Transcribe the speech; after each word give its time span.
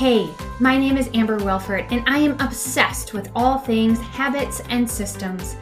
Hey, 0.00 0.30
my 0.60 0.78
name 0.78 0.96
is 0.96 1.10
Amber 1.12 1.36
Wilford, 1.36 1.84
and 1.90 2.02
I 2.06 2.16
am 2.16 2.40
obsessed 2.40 3.12
with 3.12 3.30
all 3.36 3.58
things 3.58 4.00
habits 4.00 4.62
and 4.70 4.90
systems. 4.90 5.56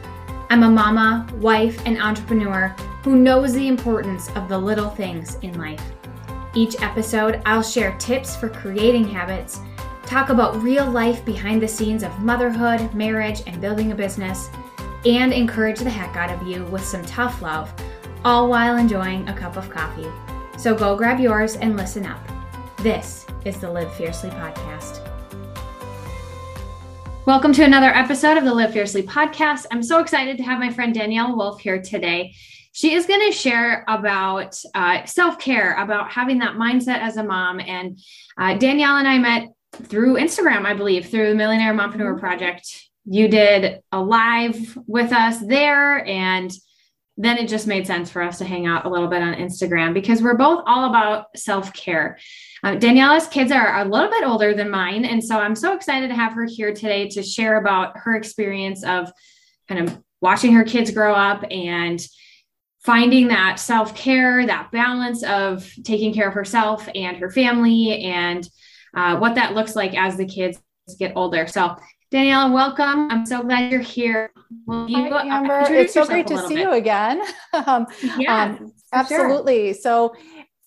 I'm 0.49 0.63
a 0.63 0.69
mama, 0.69 1.27
wife, 1.41 1.77
and 1.85 2.01
entrepreneur 2.01 2.73
who 3.03 3.17
knows 3.17 3.51
the 3.51 3.67
importance 3.67 4.29
of 4.37 4.47
the 4.47 4.57
little 4.57 4.91
things 4.91 5.35
in 5.41 5.59
life. 5.59 5.83
Each 6.55 6.81
episode, 6.81 7.41
I'll 7.45 7.61
share 7.61 7.97
tips 7.97 8.37
for 8.37 8.47
creating 8.47 9.09
habits, 9.09 9.59
talk 10.05 10.29
about 10.29 10.63
real 10.63 10.89
life 10.89 11.25
behind 11.25 11.61
the 11.61 11.67
scenes 11.67 12.01
of 12.01 12.19
motherhood, 12.19 12.93
marriage, 12.93 13.41
and 13.45 13.59
building 13.59 13.91
a 13.91 13.95
business, 13.95 14.49
and 15.05 15.33
encourage 15.33 15.79
the 15.79 15.89
heck 15.89 16.15
out 16.15 16.31
of 16.31 16.47
you 16.47 16.63
with 16.67 16.85
some 16.85 17.03
tough 17.03 17.41
love, 17.41 17.73
all 18.23 18.47
while 18.49 18.77
enjoying 18.77 19.27
a 19.27 19.37
cup 19.37 19.57
of 19.57 19.69
coffee. 19.69 20.07
So 20.57 20.73
go 20.73 20.95
grab 20.95 21.19
yours 21.19 21.57
and 21.57 21.75
listen 21.75 22.05
up. 22.05 22.25
This 22.83 23.25
is 23.43 23.57
the 23.57 23.69
Live 23.69 23.93
Fiercely 23.95 24.29
podcast. 24.29 25.05
Welcome 27.25 27.51
to 27.51 27.65
another 27.65 27.89
episode 27.89 28.37
of 28.37 28.45
the 28.45 28.53
Live 28.53 28.71
Fiercely 28.71 29.03
podcast. 29.03 29.65
I'm 29.69 29.83
so 29.83 29.99
excited 29.99 30.37
to 30.37 30.43
have 30.43 30.59
my 30.59 30.69
friend 30.69 30.93
Danielle 30.93 31.35
Wolf 31.35 31.59
here 31.59 31.81
today. 31.81 32.33
She 32.71 32.93
is 32.93 33.05
going 33.05 33.19
to 33.29 33.37
share 33.37 33.83
about 33.89 34.57
uh, 34.73 35.03
self 35.03 35.39
care, 35.39 35.75
about 35.75 36.09
having 36.09 36.39
that 36.39 36.55
mindset 36.55 36.99
as 36.99 37.17
a 37.17 37.23
mom. 37.25 37.59
And 37.59 37.99
uh, 38.37 38.53
Danielle 38.53 38.95
and 38.95 39.09
I 39.09 39.17
met 39.17 39.49
through 39.73 40.13
Instagram, 40.13 40.65
I 40.65 40.73
believe, 40.73 41.09
through 41.09 41.27
the 41.27 41.35
Millionaire 41.35 41.73
Mompreneur 41.73 42.17
Project. 42.17 42.65
You 43.03 43.27
did 43.27 43.81
a 43.91 44.01
live 44.01 44.77
with 44.87 45.11
us 45.11 45.45
there, 45.45 46.05
and 46.05 46.49
then 47.17 47.37
it 47.39 47.49
just 47.49 47.67
made 47.67 47.85
sense 47.85 48.09
for 48.09 48.21
us 48.21 48.37
to 48.37 48.45
hang 48.45 48.67
out 48.67 48.85
a 48.85 48.89
little 48.89 49.09
bit 49.09 49.21
on 49.21 49.33
Instagram 49.33 49.93
because 49.93 50.21
we're 50.21 50.37
both 50.37 50.63
all 50.65 50.89
about 50.89 51.25
self 51.35 51.73
care. 51.73 52.17
Um, 52.63 52.79
Daniela's 52.79 53.27
kids 53.27 53.51
are 53.51 53.79
a 53.79 53.85
little 53.85 54.09
bit 54.09 54.25
older 54.25 54.53
than 54.53 54.69
mine. 54.69 55.05
And 55.05 55.23
so 55.23 55.39
I'm 55.39 55.55
so 55.55 55.73
excited 55.73 56.09
to 56.09 56.15
have 56.15 56.33
her 56.33 56.45
here 56.45 56.73
today 56.73 57.07
to 57.09 57.23
share 57.23 57.57
about 57.57 57.97
her 57.97 58.15
experience 58.15 58.83
of 58.83 59.11
kind 59.67 59.87
of 59.87 60.01
watching 60.21 60.53
her 60.53 60.63
kids 60.63 60.91
grow 60.91 61.13
up 61.13 61.43
and 61.49 62.01
finding 62.79 63.27
that 63.29 63.59
self 63.59 63.95
care, 63.95 64.45
that 64.45 64.71
balance 64.71 65.23
of 65.23 65.69
taking 65.83 66.13
care 66.13 66.27
of 66.27 66.33
herself 66.33 66.87
and 66.95 67.17
her 67.17 67.29
family, 67.29 68.03
and 68.03 68.47
uh, 68.95 69.17
what 69.17 69.35
that 69.35 69.53
looks 69.53 69.75
like 69.75 69.95
as 69.97 70.17
the 70.17 70.25
kids 70.25 70.59
get 70.97 71.13
older. 71.15 71.47
So, 71.47 71.75
Daniela, 72.11 72.51
welcome. 72.51 73.11
I'm 73.11 73.25
so 73.25 73.43
glad 73.43 73.71
you're 73.71 73.81
here. 73.81 74.31
Will 74.65 74.89
you 74.89 75.13
Hi, 75.13 75.27
Amber. 75.27 75.61
It's 75.71 75.93
so 75.93 76.05
great 76.05 76.25
to 76.27 76.47
see 76.47 76.55
bit? 76.55 76.63
you 76.63 76.71
again. 76.71 77.21
um, 77.53 77.85
yeah, 78.17 78.45
um, 78.45 78.73
absolutely. 78.91 79.73
Sure. 79.73 79.81
So, 79.81 80.15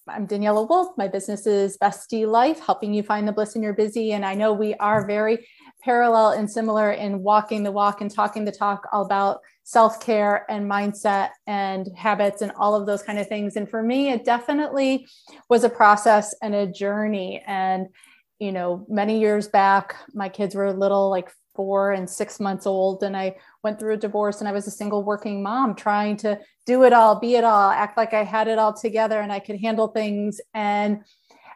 I'm 0.09 0.27
Daniela 0.27 0.69
Wolf. 0.69 0.99
My 0.99 1.07
business 1.07 1.47
is 1.47 1.79
Bestie 1.79 2.27
Life, 2.27 2.59
helping 2.59 2.93
you 2.93 3.05
find 3.05 3.27
the 3.27 3.33
bliss 3.33 3.55
in 3.55 3.63
your 3.63 3.73
busy. 3.73 4.15
And 4.15 4.27
I 4.27 4.35
know 4.35 4.53
we 4.53 4.75
are 4.75 5.07
very 5.07 5.47
parallel 5.85 6.31
and 6.31 6.51
similar 6.51 6.91
in 6.91 7.23
walking 7.23 7.63
the 7.63 7.71
walk 7.71 8.01
and 8.01 8.11
talking 8.11 8.45
the 8.45 8.51
talk 8.51 8.89
about 8.93 9.39
self 9.63 10.01
care 10.01 10.45
and 10.51 10.69
mindset 10.69 11.31
and 11.47 11.89
habits 11.97 12.43
and 12.43 12.51
all 12.57 12.75
of 12.75 12.85
those 12.85 13.05
kind 13.05 13.21
of 13.21 13.29
things. 13.29 13.55
And 13.55 13.71
for 13.71 13.81
me, 13.81 14.11
it 14.11 14.25
definitely 14.25 15.07
was 15.49 15.63
a 15.63 15.71
process 15.71 16.35
and 16.43 16.53
a 16.53 16.67
journey. 16.67 17.41
And 17.47 17.87
you 18.41 18.51
know, 18.51 18.85
many 18.89 19.21
years 19.21 19.47
back, 19.47 19.95
my 20.15 20.29
kids 20.29 20.57
were 20.57 20.73
little, 20.73 21.11
like 21.11 21.31
four 21.55 21.93
and 21.93 22.11
six 22.11 22.41
months 22.41 22.67
old, 22.67 23.05
and 23.05 23.17
I 23.17 23.37
went 23.63 23.79
through 23.79 23.95
a 23.95 23.99
divorce 23.99 24.41
and 24.41 24.49
I 24.49 24.53
was 24.53 24.67
a 24.67 24.71
single 24.73 25.05
working 25.05 25.45
mom 25.45 25.77
trying 25.77 26.17
to 26.19 26.41
do 26.67 26.85
it 26.85 26.93
all, 26.93 27.19
be 27.19 27.35
it 27.37 27.45
all, 27.45 27.71
act 27.71 27.97
like 27.97 28.15
I 28.15 28.25
had 28.25 28.49
it 28.49 28.59
all 28.59 28.73
together 28.73 29.21
and 29.21 29.33
I 29.33 29.41
could 29.41 29.61
handle 29.61 29.89
things. 29.89 30.41
And 30.55 31.05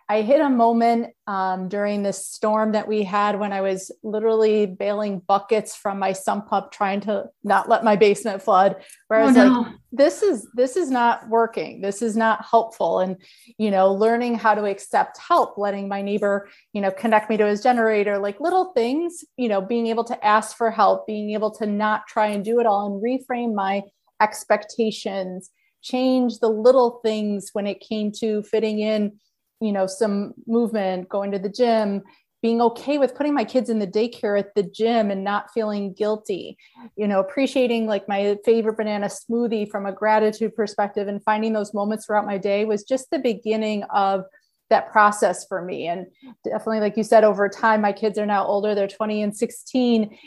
I 0.08 0.22
hit 0.22 0.40
a 0.40 0.48
moment 0.48 1.14
um, 1.26 1.68
during 1.68 2.04
this 2.04 2.24
storm 2.24 2.72
that 2.72 2.86
we 2.86 3.02
had 3.02 3.40
when 3.40 3.52
I 3.52 3.60
was 3.60 3.90
literally 4.04 4.64
bailing 4.64 5.18
buckets 5.18 5.74
from 5.74 5.98
my 5.98 6.12
sump 6.12 6.46
pump, 6.46 6.70
trying 6.70 7.00
to 7.02 7.24
not 7.42 7.68
let 7.68 7.82
my 7.82 7.96
basement 7.96 8.40
flood. 8.40 8.77
Where 9.08 9.18
I 9.18 9.22
oh, 9.24 9.27
was 9.27 9.34
no. 9.34 9.46
like, 9.48 9.72
"This 9.90 10.22
is 10.22 10.46
this 10.55 10.77
is 10.77 10.92
not 10.92 11.28
working. 11.28 11.80
This 11.80 12.02
is 12.02 12.16
not 12.16 12.45
helpful." 12.45 13.00
And 13.00 13.16
you 13.58 13.72
know, 13.72 13.92
learning 13.92 14.36
how 14.36 14.55
to 14.55 14.66
accept 14.66 15.18
help, 15.18 15.58
letting 15.58 15.89
my 15.89 16.02
neighbor, 16.02 16.48
you 16.72 16.80
know, 16.80 16.92
connect 16.92 17.28
me 17.28 17.36
to 17.39 17.46
his 17.46 17.61
generator, 17.61 18.16
like 18.18 18.39
little 18.39 18.66
things. 18.74 19.24
You 19.36 19.48
know, 19.48 19.61
being 19.61 19.89
able 19.89 20.05
to 20.05 20.24
ask 20.24 20.56
for 20.56 20.70
help, 20.70 21.08
being 21.08 21.33
able 21.33 21.50
to 21.56 21.66
not 21.66 22.06
try 22.06 22.28
and 22.28 22.45
do 22.45 22.61
it 22.61 22.66
all, 22.66 22.86
and 22.86 23.02
reframe 23.02 23.55
my 23.55 23.83
expectations, 24.20 25.50
change 25.82 26.38
the 26.38 26.48
little 26.48 27.00
things 27.04 27.50
when 27.52 27.66
it 27.66 27.80
came 27.80 28.10
to 28.12 28.42
fitting 28.42 28.80
in 28.80 29.12
you 29.60 29.72
know 29.72 29.86
some 29.86 30.34
movement 30.46 31.08
going 31.08 31.30
to 31.30 31.38
the 31.38 31.48
gym 31.48 32.02
being 32.42 32.60
okay 32.60 32.98
with 32.98 33.14
putting 33.14 33.32
my 33.32 33.44
kids 33.44 33.70
in 33.70 33.78
the 33.78 33.86
daycare 33.86 34.38
at 34.38 34.54
the 34.54 34.62
gym 34.62 35.10
and 35.10 35.24
not 35.24 35.50
feeling 35.54 35.94
guilty 35.94 36.58
you 36.96 37.08
know 37.08 37.20
appreciating 37.20 37.86
like 37.86 38.06
my 38.08 38.36
favorite 38.44 38.77
banana 38.77 39.06
smoothie 39.06 39.68
from 39.68 39.86
a 39.86 39.92
gratitude 39.92 40.54
perspective 40.54 41.08
and 41.08 41.22
finding 41.24 41.52
those 41.52 41.72
moments 41.72 42.04
throughout 42.04 42.27
my 42.27 42.36
day 42.36 42.64
was 42.64 42.84
just 42.84 43.08
the 43.10 43.18
beginning 43.18 43.83
of 43.84 44.24
that 44.70 44.90
process 44.90 45.46
for 45.46 45.62
me. 45.62 45.86
And 45.86 46.06
definitely 46.44 46.80
like 46.80 46.96
you 46.96 47.04
said 47.04 47.24
over 47.24 47.48
time 47.48 47.80
my 47.80 47.92
kids 47.92 48.18
are 48.18 48.27
now 48.27 48.44
older 48.44 48.74
they're 48.74 48.88
20 48.88 49.22
and 49.22 49.36
16 49.36 50.18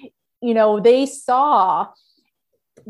you 0.41 0.53
know 0.53 0.79
they 0.79 1.05
saw 1.05 1.87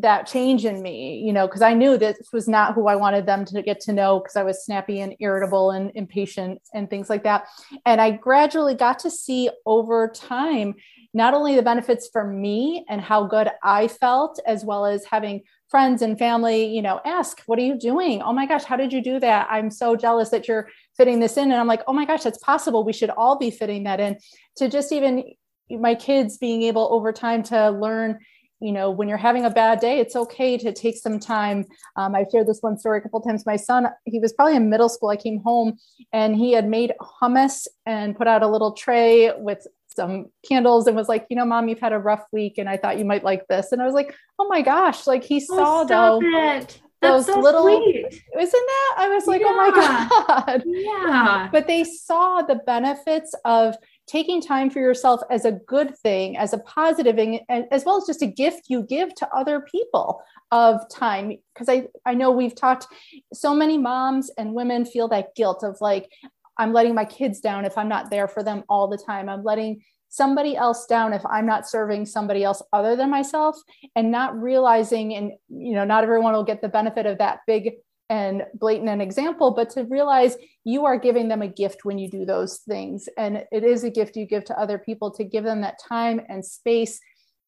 that 0.02 0.28
change 0.28 0.66
in 0.66 0.82
me, 0.82 1.22
you 1.26 1.34
know, 1.34 1.48
because 1.48 1.62
I 1.62 1.74
knew 1.74 1.98
this 1.98 2.18
was 2.32 2.48
not 2.48 2.74
who 2.74 2.88
I 2.88 2.96
wanted 2.96 3.26
them 3.26 3.46
to 3.46 3.62
get 3.62 3.80
to 3.82 3.94
know 3.94 4.20
because 4.20 4.36
I 4.36 4.44
was 4.44 4.64
snappy 4.64 5.02
and 5.02 5.16
irritable 5.20 5.72
and 5.72 5.92
impatient 5.96 6.62
and 6.74 6.90
things 6.90 7.10
like 7.10 7.24
that. 7.24 7.48
And 7.86 8.00
I 8.00 8.12
gradually 8.12 8.76
got 8.76 9.00
to 9.00 9.12
see 9.12 9.50
over 9.66 10.08
time 10.08 10.76
not 11.14 11.34
only 11.34 11.56
the 11.56 11.64
benefits 11.64 12.08
for 12.12 12.26
me 12.26 12.86
and 12.88 13.02
how 13.02 13.26
good 13.26 13.50
I 13.64 13.88
felt, 13.88 14.40
as 14.46 14.64
well 14.64 14.86
as 14.86 15.06
having 15.06 15.42
friends 15.68 16.02
and 16.02 16.18
family, 16.18 16.66
you 16.66 16.82
know, 16.82 17.00
ask, 17.06 17.42
What 17.46 17.60
are 17.60 17.64
you 17.64 17.78
doing? 17.78 18.22
Oh 18.22 18.34
my 18.34 18.46
gosh, 18.46 18.64
how 18.64 18.76
did 18.76 18.94
you 18.94 19.02
do 19.02 19.20
that? 19.20 19.48
I'm 19.50 19.72
so 19.72 19.96
jealous 19.96 20.30
that 20.30 20.48
you're 20.48 20.70
fitting 20.98 21.20
this 21.20 21.38
in. 21.38 21.52
And 21.52 21.60
I'm 21.60 21.68
like, 21.68 21.82
Oh 21.88 21.94
my 21.94 22.06
gosh, 22.06 22.24
that's 22.24 22.38
possible. 22.40 22.84
We 22.84 22.94
should 22.94 23.10
all 23.10 23.38
be 23.38 23.52
fitting 23.52 23.84
that 23.84 24.00
in. 24.00 24.18
To 24.58 24.70
just 24.70 24.92
even 24.92 25.24
my 25.70 25.96
kids 25.96 26.38
being 26.38 26.64
able 26.64 26.88
over 26.92 27.12
time 27.12 27.44
to 27.44 27.70
learn 27.70 28.20
you 28.60 28.72
know 28.72 28.90
when 28.92 29.08
you're 29.08 29.18
having 29.18 29.46
a 29.46 29.50
bad 29.50 29.80
day 29.80 30.00
it's 30.00 30.16
okay 30.16 30.58
to 30.58 30.72
take 30.72 30.98
some 30.98 31.20
time. 31.20 31.66
Um, 31.96 32.16
i've 32.16 32.28
shared 32.32 32.48
this 32.48 32.62
one 32.62 32.78
story 32.78 33.00
a 33.00 33.02
couple 33.02 33.22
times. 33.22 33.46
My 33.46 33.56
son 33.56 33.88
he 34.06 34.20
was 34.20 34.34
probably 34.34 34.56
in 34.56 34.70
middle 34.70 34.90
school. 34.90 35.10
I 35.10 35.18
came 35.18 35.40
home 35.40 35.78
and 36.14 36.36
he 36.36 36.52
had 36.54 36.68
made 36.68 36.94
hummus 37.22 37.68
and 37.86 38.18
put 38.18 38.28
out 38.28 38.44
a 38.44 38.48
little 38.48 38.74
tray 38.74 39.32
with 39.38 39.66
some 39.96 40.28
candles 40.48 40.88
and 40.88 40.96
was 40.96 41.10
like 41.10 41.26
you 41.30 41.36
know 41.36 41.46
mom 41.46 41.68
you've 41.68 41.80
had 41.80 41.94
a 41.94 41.98
rough 42.00 42.24
week 42.32 42.60
and 42.60 42.70
i 42.70 42.78
thought 42.78 42.98
you 43.00 43.06
might 43.06 43.24
like 43.24 43.48
this. 43.48 43.72
And 43.72 43.82
i 43.82 43.86
was 43.86 43.94
like 43.94 44.16
oh 44.40 44.48
my 44.48 44.62
gosh. 44.62 45.06
Like 45.06 45.24
he 45.24 45.46
oh, 45.50 45.56
saw 45.56 45.84
though 45.84 46.20
it. 46.22 46.82
That's 47.02 47.28
those 47.28 47.34
so 47.34 47.40
little 47.40 47.64
sweet. 47.64 48.06
isn't 48.08 48.26
that? 48.52 48.96
I 48.98 49.08
was 49.10 49.26
like 49.26 49.42
yeah. 49.42 49.48
oh 49.50 49.56
my 49.56 49.70
god. 50.46 50.64
Yeah. 50.66 51.50
But 51.52 51.68
they 51.68 51.84
saw 51.84 52.42
the 52.42 52.56
benefits 52.56 53.34
of 53.46 53.76
taking 54.10 54.42
time 54.42 54.70
for 54.70 54.80
yourself 54.80 55.22
as 55.30 55.46
a 55.46 55.52
good 55.52 55.96
thing, 56.00 56.36
as 56.36 56.52
a 56.52 56.58
positive 56.60 57.16
thing, 57.16 57.46
and 57.48 57.66
as 57.72 57.86
well 57.86 57.98
as 57.98 58.08
just 58.08 58.24
a 58.24 58.28
gift 58.28 58.64
you 58.68 58.82
give 58.82 59.14
to 59.16 59.30
other 59.34 59.62
people 59.62 60.22
of 60.52 60.82
time. 60.90 61.38
Because 61.54 61.70
I, 61.70 61.88
I 62.06 62.16
know 62.16 62.32
we've 62.32 62.56
talked, 62.56 62.88
so 63.34 63.54
many 63.54 63.78
moms 63.78 64.32
and 64.38 64.56
women 64.56 64.84
feel 64.84 65.08
that 65.10 65.36
guilt 65.36 65.64
of 65.64 65.78
like, 65.80 66.12
I'm 66.58 66.74
letting 66.74 66.96
my 66.96 67.06
kids 67.06 67.40
down 67.40 67.66
if 67.66 67.78
I'm 67.78 67.88
not 67.88 68.10
there 68.10 68.28
for 68.28 68.44
them 68.44 68.64
all 68.68 68.88
the 68.88 68.98
time. 68.98 69.30
I'm 69.30 69.44
letting 69.44 69.84
somebody 70.10 70.58
else 70.58 70.88
down 70.88 71.14
if 71.14 71.24
I'm 71.26 71.46
not 71.46 71.70
serving 71.70 72.08
somebody 72.08 72.44
else 72.44 72.64
other 72.74 72.96
than 72.96 73.12
myself 73.12 73.56
and 73.96 74.10
not 74.10 74.36
realizing, 74.42 75.14
and 75.14 75.34
you 75.50 75.76
know, 75.76 75.86
not 75.86 76.04
everyone 76.04 76.34
will 76.34 76.44
get 76.44 76.62
the 76.64 76.68
benefit 76.68 77.06
of 77.06 77.20
that 77.20 77.42
big 77.46 77.74
and 78.10 78.44
blatant 78.54 78.90
an 78.90 79.02
example, 79.02 79.52
but 79.52 79.70
to 79.72 79.84
realize 79.84 80.36
you 80.64 80.86
are 80.86 80.98
giving 80.98 81.28
them 81.28 81.42
a 81.42 81.48
gift 81.48 81.86
when 81.86 81.98
you 81.98 82.10
do 82.10 82.26
those 82.26 82.58
things. 82.60 83.08
And 83.18 83.46
it 83.52 83.64
is 83.64 83.84
a 83.84 83.90
gift 83.90 84.16
you 84.16 84.26
give 84.26 84.46
to 84.46 84.60
other 84.60 84.80
people 84.80 85.12
to 85.12 85.24
give 85.24 85.44
them 85.44 85.62
that 85.62 85.80
time 85.80 86.22
and 86.28 86.44
space 86.44 87.00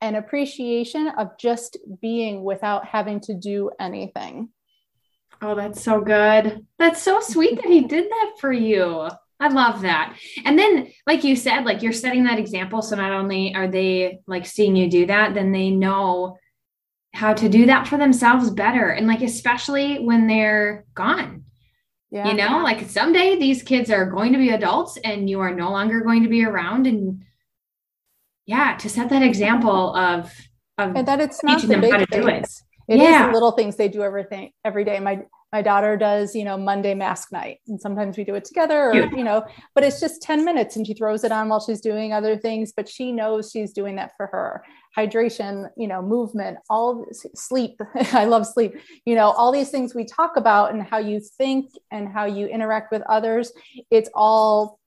and 0.02 0.16
appreciation 0.16 1.10
of 1.18 1.38
just 1.40 1.78
being 2.02 2.44
without 2.44 2.86
having 2.86 3.20
to 3.22 3.34
do 3.34 3.72
anything. 3.80 4.50
Oh, 5.42 5.56
that's 5.56 5.84
so 5.84 6.02
good. 6.02 6.66
That's 6.78 7.02
so 7.02 7.20
sweet 7.20 7.56
that 7.56 7.66
he 7.66 7.82
did 7.88 8.10
that 8.10 8.34
for 8.40 8.52
you. 8.52 9.10
I 9.40 9.48
love 9.48 9.82
that. 9.82 10.16
And 10.46 10.58
then, 10.58 10.92
like 11.08 11.24
you 11.24 11.36
said, 11.36 11.66
like 11.66 11.82
you're 11.82 11.94
setting 11.94 12.26
that 12.26 12.38
example. 12.38 12.84
So 12.84 12.96
not 12.96 13.12
only 13.12 13.56
are 13.56 13.68
they 13.68 14.20
like 14.28 14.46
seeing 14.46 14.76
you 14.76 14.88
do 14.88 15.08
that, 15.08 15.34
then 15.34 15.52
they 15.52 15.72
know 15.72 16.38
how 17.14 17.34
to 17.34 17.50
do 17.50 17.66
that 17.66 17.88
for 17.88 17.98
themselves 17.98 18.50
better 18.50 18.90
and 18.90 19.08
like 19.08 19.22
especially 19.22 20.00
when 20.00 20.28
they're 20.28 20.86
gone 20.94 21.44
yeah. 22.10 22.28
you 22.28 22.34
know 22.34 22.62
like 22.64 22.90
someday 22.90 23.38
these 23.38 23.64
kids 23.64 23.90
are 23.90 24.06
going 24.06 24.32
to 24.32 24.40
be 24.40 24.50
adults 24.50 24.98
and 25.04 25.30
you 25.30 25.40
are 25.40 25.54
no 25.54 25.72
longer 25.72 26.02
going 26.02 26.24
to 26.24 26.30
be 26.30 26.44
around 26.46 26.88
and 26.88 27.24
yeah 28.46 28.76
to 28.78 28.90
set 28.90 29.10
that 29.10 29.24
example 29.24 29.96
of 29.96 30.32
of 30.78 30.96
and 30.96 31.08
that 31.08 31.20
it's 31.20 31.44
not 31.44 31.62
the 31.62 31.78
big 31.78 32.10
things. 32.10 32.64
It. 32.88 32.96
it 32.96 33.02
yeah. 33.02 33.22
is 33.22 33.28
the 33.28 33.34
little 33.34 33.52
things 33.52 33.76
they 33.76 33.90
do 33.90 34.04
everything 34.04 34.52
every 34.64 34.86
day 34.86 35.00
my 35.00 35.22
my 35.52 35.62
daughter 35.62 35.98
does 35.98 36.34
you 36.34 36.46
know 36.46 36.58
monday 36.58 36.94
mask 36.94 37.32
night 37.32 37.60
and 37.68 37.80
sometimes 37.80 38.18
we 38.18 38.24
do 38.24 38.36
it 38.36 38.46
together 38.46 38.90
or 38.90 38.96
yeah. 38.96 39.10
you 39.12 39.24
know 39.24 39.46
but 39.76 39.84
it's 39.84 40.00
just 40.00 40.22
10 40.22 40.46
minutes 40.46 40.76
and 40.76 40.88
she 40.88 40.94
throws 40.94 41.24
it 41.24 41.32
on 41.32 41.50
while 41.50 41.60
she's 41.60 41.82
doing 41.82 42.14
other 42.14 42.38
things 42.38 42.72
but 42.76 42.88
she 42.88 43.12
knows 43.12 43.52
she's 43.52 43.74
doing 43.74 43.96
that 43.98 44.12
for 44.18 44.28
her 44.28 44.64
hydration 44.98 45.70
you 45.78 45.88
know 45.88 46.02
movement 46.02 46.58
all 46.70 47.06
sleep 47.34 47.80
i 48.14 48.26
love 48.26 48.46
sleep 48.46 48.74
you 49.06 49.16
know 49.16 49.32
all 49.32 49.52
these 49.52 49.70
things 49.70 49.96
we 49.96 50.04
talk 50.04 50.36
about 50.36 50.74
and 50.74 50.84
how 50.84 50.98
you 50.98 51.20
think 51.20 51.72
and 51.92 52.10
how 52.10 52.26
you 52.26 52.48
interact 52.48 52.92
with 52.92 53.02
others 53.04 53.52
it's 53.90 54.10
all 54.14 54.80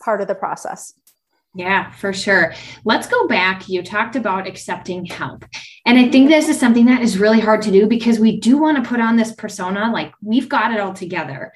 part 0.00 0.20
of 0.20 0.28
the 0.28 0.34
process 0.34 0.94
yeah, 1.54 1.90
for 1.90 2.12
sure. 2.12 2.54
Let's 2.84 3.08
go 3.08 3.26
back. 3.26 3.68
You 3.68 3.82
talked 3.82 4.14
about 4.14 4.46
accepting 4.46 5.04
help. 5.04 5.44
And 5.86 5.98
I 5.98 6.08
think 6.08 6.28
this 6.28 6.48
is 6.48 6.60
something 6.60 6.84
that 6.86 7.02
is 7.02 7.18
really 7.18 7.40
hard 7.40 7.62
to 7.62 7.72
do 7.72 7.86
because 7.86 8.20
we 8.20 8.38
do 8.38 8.58
want 8.58 8.76
to 8.76 8.88
put 8.88 9.00
on 9.00 9.16
this 9.16 9.32
persona 9.32 9.90
like 9.90 10.12
we've 10.22 10.48
got 10.48 10.72
it 10.72 10.78
all 10.78 10.92
together. 10.92 11.52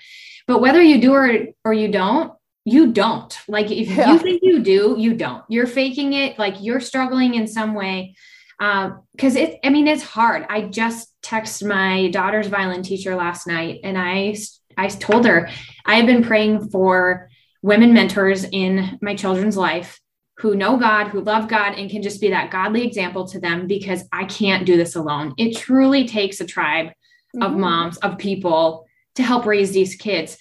But 0.49 0.61
whether 0.61 0.83
you 0.83 1.01
do 1.01 1.13
or, 1.13 1.39
or 1.65 1.73
you 1.73 1.89
don't, 1.89 2.33
you 2.65 2.93
don't. 2.93 3.37
Like 3.49 3.71
if 3.71 3.89
yeah. 3.89 4.13
you 4.13 4.19
think 4.19 4.41
you 4.43 4.63
do, 4.63 4.97
you 4.99 5.15
don't. 5.15 5.43
You're 5.49 5.67
faking 5.67 6.13
it, 6.13 6.39
like 6.39 6.57
you're 6.61 6.81
struggling 6.81 7.35
in 7.35 7.47
some 7.47 7.75
way. 7.75 8.15
Because 8.59 9.37
um, 9.37 9.37
it, 9.37 9.59
I 9.65 9.71
mean, 9.71 9.89
it's 9.89 10.03
hard. 10.05 10.47
I 10.49 10.63
just 10.63 11.13
texted 11.23 11.67
my 11.67 12.11
daughter's 12.11 12.47
violin 12.47 12.83
teacher 12.83 13.17
last 13.17 13.47
night 13.47 13.81
and 13.83 13.99
I, 13.99 14.37
I 14.77 14.89
told 14.89 15.25
her 15.27 15.49
I 15.85 15.97
have 15.97 16.07
been 16.07 16.23
praying 16.23 16.69
for 16.71 17.29
women 17.63 17.93
mentors 17.93 18.45
in 18.45 18.99
my 19.01 19.15
children's 19.15 19.57
life 19.57 20.01
who 20.39 20.57
know 20.57 20.77
God, 20.77 21.09
who 21.09 21.21
love 21.21 21.49
God, 21.49 21.75
and 21.75 21.91
can 21.91 22.03
just 22.03 22.21
be 22.21 22.31
that 22.31 22.51
godly 22.51 22.85
example 22.85 23.27
to 23.29 23.39
them 23.39 23.67
because 23.67 24.05
I 24.13 24.25
can't 24.25 24.67
do 24.67 24.77
this 24.77 24.97
alone. 24.97 25.35
It 25.39 25.57
truly 25.57 26.07
takes 26.07 26.41
a 26.41 26.47
tribe 26.47 26.87
mm-hmm. 26.87 27.43
of 27.43 27.53
moms, 27.53 27.99
of 27.99 28.19
people 28.19 28.87
to 29.15 29.23
help 29.23 29.47
raise 29.47 29.73
these 29.73 29.95
kids. 29.95 30.39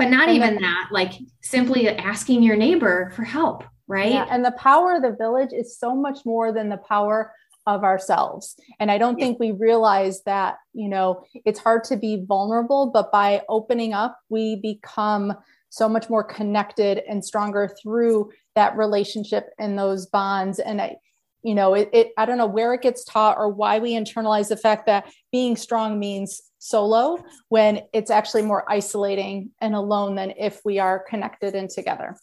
But 0.00 0.10
not 0.10 0.28
and 0.28 0.36
even 0.36 0.54
the, 0.56 0.60
that, 0.62 0.88
like 0.90 1.12
simply 1.42 1.88
asking 1.88 2.42
your 2.42 2.56
neighbor 2.56 3.12
for 3.14 3.22
help, 3.22 3.64
right? 3.86 4.12
Yeah, 4.12 4.26
and 4.30 4.44
the 4.44 4.52
power 4.52 4.96
of 4.96 5.02
the 5.02 5.16
village 5.16 5.50
is 5.52 5.78
so 5.78 5.94
much 5.94 6.20
more 6.24 6.52
than 6.52 6.68
the 6.68 6.78
power 6.78 7.32
of 7.66 7.84
ourselves. 7.84 8.56
And 8.78 8.90
I 8.90 8.98
don't 8.98 9.18
yeah. 9.18 9.26
think 9.26 9.38
we 9.38 9.52
realize 9.52 10.22
that, 10.24 10.56
you 10.72 10.88
know, 10.88 11.24
it's 11.44 11.60
hard 11.60 11.84
to 11.84 11.96
be 11.96 12.24
vulnerable, 12.26 12.90
but 12.92 13.12
by 13.12 13.42
opening 13.48 13.92
up, 13.92 14.18
we 14.28 14.56
become 14.56 15.34
so 15.70 15.88
much 15.88 16.10
more 16.10 16.24
connected 16.24 17.02
and 17.08 17.24
stronger 17.24 17.74
through 17.80 18.30
that 18.54 18.76
relationship 18.76 19.50
and 19.58 19.78
those 19.78 20.06
bonds 20.06 20.58
and 20.58 20.82
i 20.82 20.96
you 21.42 21.54
know 21.54 21.74
it, 21.74 21.88
it, 21.92 22.08
i 22.16 22.24
don't 22.24 22.38
know 22.38 22.46
where 22.46 22.74
it 22.74 22.82
gets 22.82 23.04
taught 23.04 23.38
or 23.38 23.48
why 23.48 23.78
we 23.78 23.92
internalize 23.92 24.48
the 24.48 24.56
fact 24.56 24.86
that 24.86 25.10
being 25.32 25.56
strong 25.56 25.98
means 25.98 26.42
solo 26.60 27.18
when 27.48 27.82
it's 27.92 28.10
actually 28.10 28.42
more 28.42 28.70
isolating 28.70 29.50
and 29.60 29.74
alone 29.74 30.14
than 30.14 30.32
if 30.38 30.60
we 30.64 30.78
are 30.78 31.02
connected 31.08 31.54
and 31.54 31.68
together. 31.68 32.16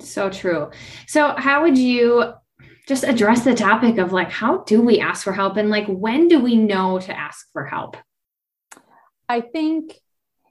So 0.00 0.28
true. 0.28 0.70
So 1.06 1.34
how 1.36 1.62
would 1.62 1.78
you 1.78 2.34
just 2.86 3.04
address 3.04 3.44
the 3.44 3.54
topic 3.54 3.98
of 3.98 4.12
like 4.12 4.30
how 4.30 4.58
do 4.64 4.82
we 4.82 4.98
ask 4.98 5.24
for 5.24 5.32
help? 5.32 5.56
And 5.56 5.70
like 5.70 5.86
when 5.86 6.28
do 6.28 6.40
we 6.40 6.56
know 6.56 6.98
to 6.98 7.16
ask 7.16 7.46
for 7.52 7.64
help? 7.64 7.96
I 9.28 9.40
think 9.40 9.94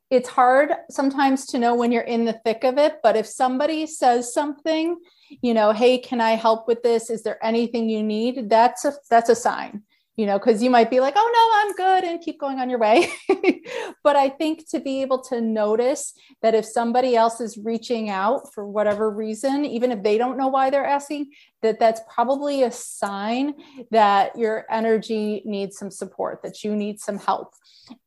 it's 0.10 0.30
hard 0.30 0.72
sometimes 0.90 1.46
to 1.46 1.60
know 1.60 1.76
when 1.76 1.92
you're 1.92 2.02
in 2.02 2.26
the 2.26 2.40
thick 2.46 2.64
of 2.64 2.78
it 2.78 2.98
but 3.04 3.16
if 3.16 3.28
somebody 3.28 3.86
says 3.86 4.34
something 4.34 4.98
you 5.42 5.54
know 5.54 5.72
hey 5.72 5.98
can 5.98 6.22
i 6.22 6.32
help 6.32 6.68
with 6.68 6.82
this? 6.84 7.10
Is 7.10 7.24
there 7.24 7.44
anything 7.44 7.90
you 7.90 8.04
need? 8.04 8.50
That's 8.50 8.86
a 8.86 8.94
that's 9.10 9.30
a 9.30 9.36
sign 9.36 9.84
you 10.20 10.26
know 10.26 10.38
because 10.38 10.62
you 10.62 10.70
might 10.70 10.90
be 10.90 11.00
like 11.00 11.14
oh 11.16 11.32
no 11.38 11.44
i'm 11.62 11.76
good 11.76 12.04
and 12.04 12.22
keep 12.22 12.38
going 12.40 12.60
on 12.60 12.70
your 12.70 12.80
way. 12.80 13.10
But 14.04 14.16
i 14.16 14.30
think 14.30 14.68
to 14.70 14.80
be 14.80 15.02
able 15.02 15.22
to 15.26 15.40
notice 15.40 16.14
that 16.42 16.56
if 16.56 16.66
somebody 16.66 17.16
else 17.16 17.40
is 17.40 17.58
reaching 17.58 18.10
out 18.10 18.54
for 18.54 18.66
whatever 18.66 19.10
reason 19.10 19.66
even 19.66 19.92
if 19.92 20.04
they 20.04 20.18
don't 20.18 20.38
know 20.38 20.48
why 20.48 20.70
they're 20.70 20.86
asking 20.86 21.32
that 21.62 21.80
that's 21.80 22.02
probably 22.14 22.64
a 22.64 22.72
sign 22.72 23.54
that 23.92 24.38
your 24.38 24.66
energy 24.70 25.42
needs 25.46 25.78
some 25.78 25.92
support 25.92 26.42
that 26.44 26.64
you 26.64 26.76
need 26.76 27.00
some 27.00 27.20
help. 27.20 27.54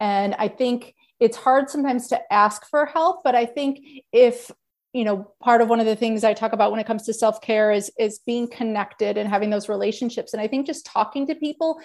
And 0.00 0.34
i 0.34 0.48
think 0.48 0.94
it's 1.22 1.36
hard 1.36 1.70
sometimes 1.70 2.08
to 2.08 2.20
ask 2.32 2.68
for 2.68 2.84
help 2.84 3.22
but 3.22 3.34
i 3.34 3.46
think 3.46 3.78
if 4.12 4.50
you 4.92 5.04
know 5.04 5.32
part 5.40 5.60
of 5.60 5.68
one 5.68 5.78
of 5.78 5.86
the 5.86 5.96
things 5.96 6.24
i 6.24 6.34
talk 6.34 6.52
about 6.52 6.70
when 6.70 6.80
it 6.80 6.86
comes 6.86 7.04
to 7.04 7.14
self-care 7.14 7.70
is 7.70 7.90
is 7.98 8.18
being 8.26 8.48
connected 8.48 9.16
and 9.16 9.28
having 9.28 9.48
those 9.48 9.68
relationships. 9.68 10.32
And 10.34 10.42
i 10.42 10.48
think 10.48 10.66
just 10.66 10.84
talking 10.84 11.26
to 11.28 11.34
people 11.34 11.80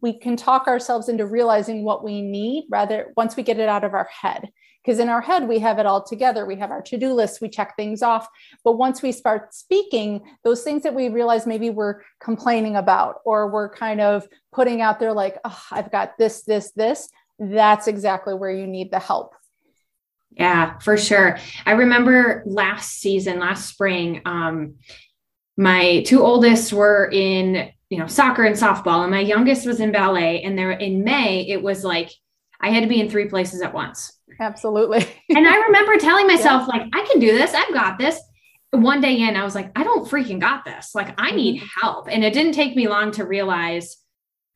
we 0.00 0.18
can 0.18 0.36
talk 0.36 0.66
ourselves 0.66 1.08
into 1.08 1.26
realizing 1.26 1.84
what 1.84 2.04
we 2.04 2.20
need 2.22 2.66
rather 2.70 3.12
once 3.16 3.36
we 3.36 3.42
get 3.44 3.58
it 3.58 3.68
out 3.68 3.84
of 3.84 3.94
our 3.94 4.08
head. 4.20 4.48
Because 4.84 4.98
in 4.98 5.08
our 5.08 5.20
head 5.20 5.46
we 5.46 5.60
have 5.60 5.78
it 5.78 5.86
all 5.86 6.02
together. 6.02 6.44
We 6.44 6.56
have 6.56 6.72
our 6.72 6.82
to-do 6.82 7.12
list. 7.12 7.40
We 7.40 7.48
check 7.48 7.76
things 7.76 8.02
off. 8.02 8.26
But 8.64 8.78
once 8.78 9.00
we 9.00 9.12
start 9.12 9.54
speaking 9.54 10.22
those 10.42 10.64
things 10.64 10.82
that 10.82 10.92
we 10.92 11.08
realize 11.08 11.46
maybe 11.46 11.70
we're 11.70 12.00
complaining 12.20 12.74
about 12.74 13.20
or 13.24 13.48
we're 13.48 13.70
kind 13.70 14.00
of 14.00 14.26
putting 14.52 14.80
out 14.80 14.98
there 14.98 15.12
like 15.12 15.38
oh, 15.44 15.62
i've 15.70 15.90
got 15.92 16.18
this 16.18 16.42
this 16.42 16.72
this 16.72 17.08
that's 17.42 17.88
exactly 17.88 18.34
where 18.34 18.50
you 18.50 18.66
need 18.66 18.90
the 18.90 18.98
help. 18.98 19.34
Yeah, 20.30 20.78
for 20.78 20.96
sure. 20.96 21.38
I 21.66 21.72
remember 21.72 22.42
last 22.46 23.00
season, 23.00 23.38
last 23.38 23.68
spring, 23.68 24.22
um, 24.24 24.76
my 25.56 26.02
two 26.06 26.22
oldest 26.22 26.72
were 26.72 27.10
in, 27.12 27.70
you 27.90 27.98
know, 27.98 28.06
soccer 28.06 28.44
and 28.44 28.56
softball, 28.56 29.02
and 29.02 29.10
my 29.10 29.20
youngest 29.20 29.66
was 29.66 29.80
in 29.80 29.92
ballet. 29.92 30.42
And 30.42 30.56
there 30.56 30.70
in 30.70 31.04
May, 31.04 31.46
it 31.48 31.62
was 31.62 31.84
like 31.84 32.10
I 32.60 32.70
had 32.70 32.82
to 32.82 32.88
be 32.88 33.00
in 33.00 33.10
three 33.10 33.28
places 33.28 33.60
at 33.60 33.74
once. 33.74 34.18
Absolutely. 34.40 35.00
and 35.28 35.46
I 35.46 35.56
remember 35.66 35.96
telling 35.98 36.26
myself, 36.26 36.68
yeah. 36.68 36.78
like, 36.78 36.88
I 36.94 37.06
can 37.10 37.20
do 37.20 37.32
this, 37.32 37.52
I've 37.52 37.74
got 37.74 37.98
this. 37.98 38.18
One 38.70 39.02
day 39.02 39.20
in, 39.20 39.36
I 39.36 39.44
was 39.44 39.54
like, 39.54 39.70
I 39.76 39.84
don't 39.84 40.08
freaking 40.08 40.40
got 40.40 40.64
this. 40.64 40.94
Like, 40.94 41.20
I 41.20 41.32
need 41.32 41.56
mm-hmm. 41.56 41.80
help. 41.80 42.08
And 42.08 42.24
it 42.24 42.32
didn't 42.32 42.52
take 42.52 42.74
me 42.74 42.88
long 42.88 43.10
to 43.12 43.26
realize 43.26 43.98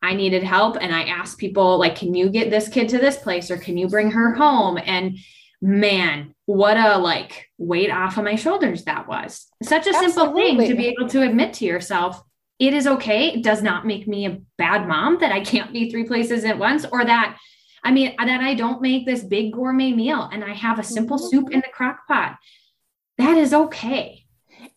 I 0.03 0.15
needed 0.15 0.43
help 0.43 0.77
and 0.81 0.95
I 0.95 1.05
asked 1.05 1.39
people 1.39 1.79
like 1.79 1.97
can 1.97 2.15
you 2.15 2.29
get 2.29 2.51
this 2.51 2.69
kid 2.69 2.89
to 2.91 2.99
this 2.99 3.17
place 3.17 3.51
or 3.51 3.57
can 3.57 3.77
you 3.77 3.89
bring 3.89 4.11
her 4.13 4.35
home? 4.35 4.79
And 4.85 5.19
man 5.63 6.35
what 6.45 6.77
a 6.77 6.99
like 6.99 7.49
weight 7.59 7.91
off 7.91 8.19
of 8.19 8.25
my 8.25 8.37
shoulders 8.37 8.85
that 8.85 9.09
was. 9.09 9.47
Such 9.63 9.87
a 9.87 9.91
Absolutely. 9.91 10.13
simple 10.13 10.35
thing 10.35 10.69
to 10.69 10.77
be 10.77 10.87
able 10.87 11.09
to 11.09 11.23
admit 11.23 11.55
to 11.55 11.65
yourself 11.65 12.23
it 12.59 12.73
is 12.73 12.87
okay. 12.87 13.35
It 13.35 13.45
does 13.45 13.63
not 13.63 13.87
make 13.87 14.09
me 14.09 14.27
a 14.27 14.39
bad 14.57 14.89
mom 14.89 15.19
that 15.21 15.31
I 15.31 15.41
can't 15.41 15.75
be 15.75 15.91
three 15.91 16.05
places 16.05 16.45
at 16.45 16.59
once 16.59 16.87
or 16.91 17.05
that 17.05 17.37
I 17.83 17.91
mean 17.91 18.15
that 18.19 18.41
I 18.41 18.55
don't 18.55 18.83
make 18.83 19.07
this 19.07 19.25
big 19.25 19.53
gourmet 19.53 19.93
meal 19.93 20.29
and 20.33 20.45
I 20.45 20.53
have 20.53 20.79
a 20.79 20.85
simple 20.85 21.19
mm-hmm. 21.19 21.29
soup 21.29 21.51
in 21.51 21.61
the 21.61 21.73
crock 21.73 22.07
pot. 22.07 22.37
That 23.19 23.37
is 23.39 23.53
okay 23.53 24.26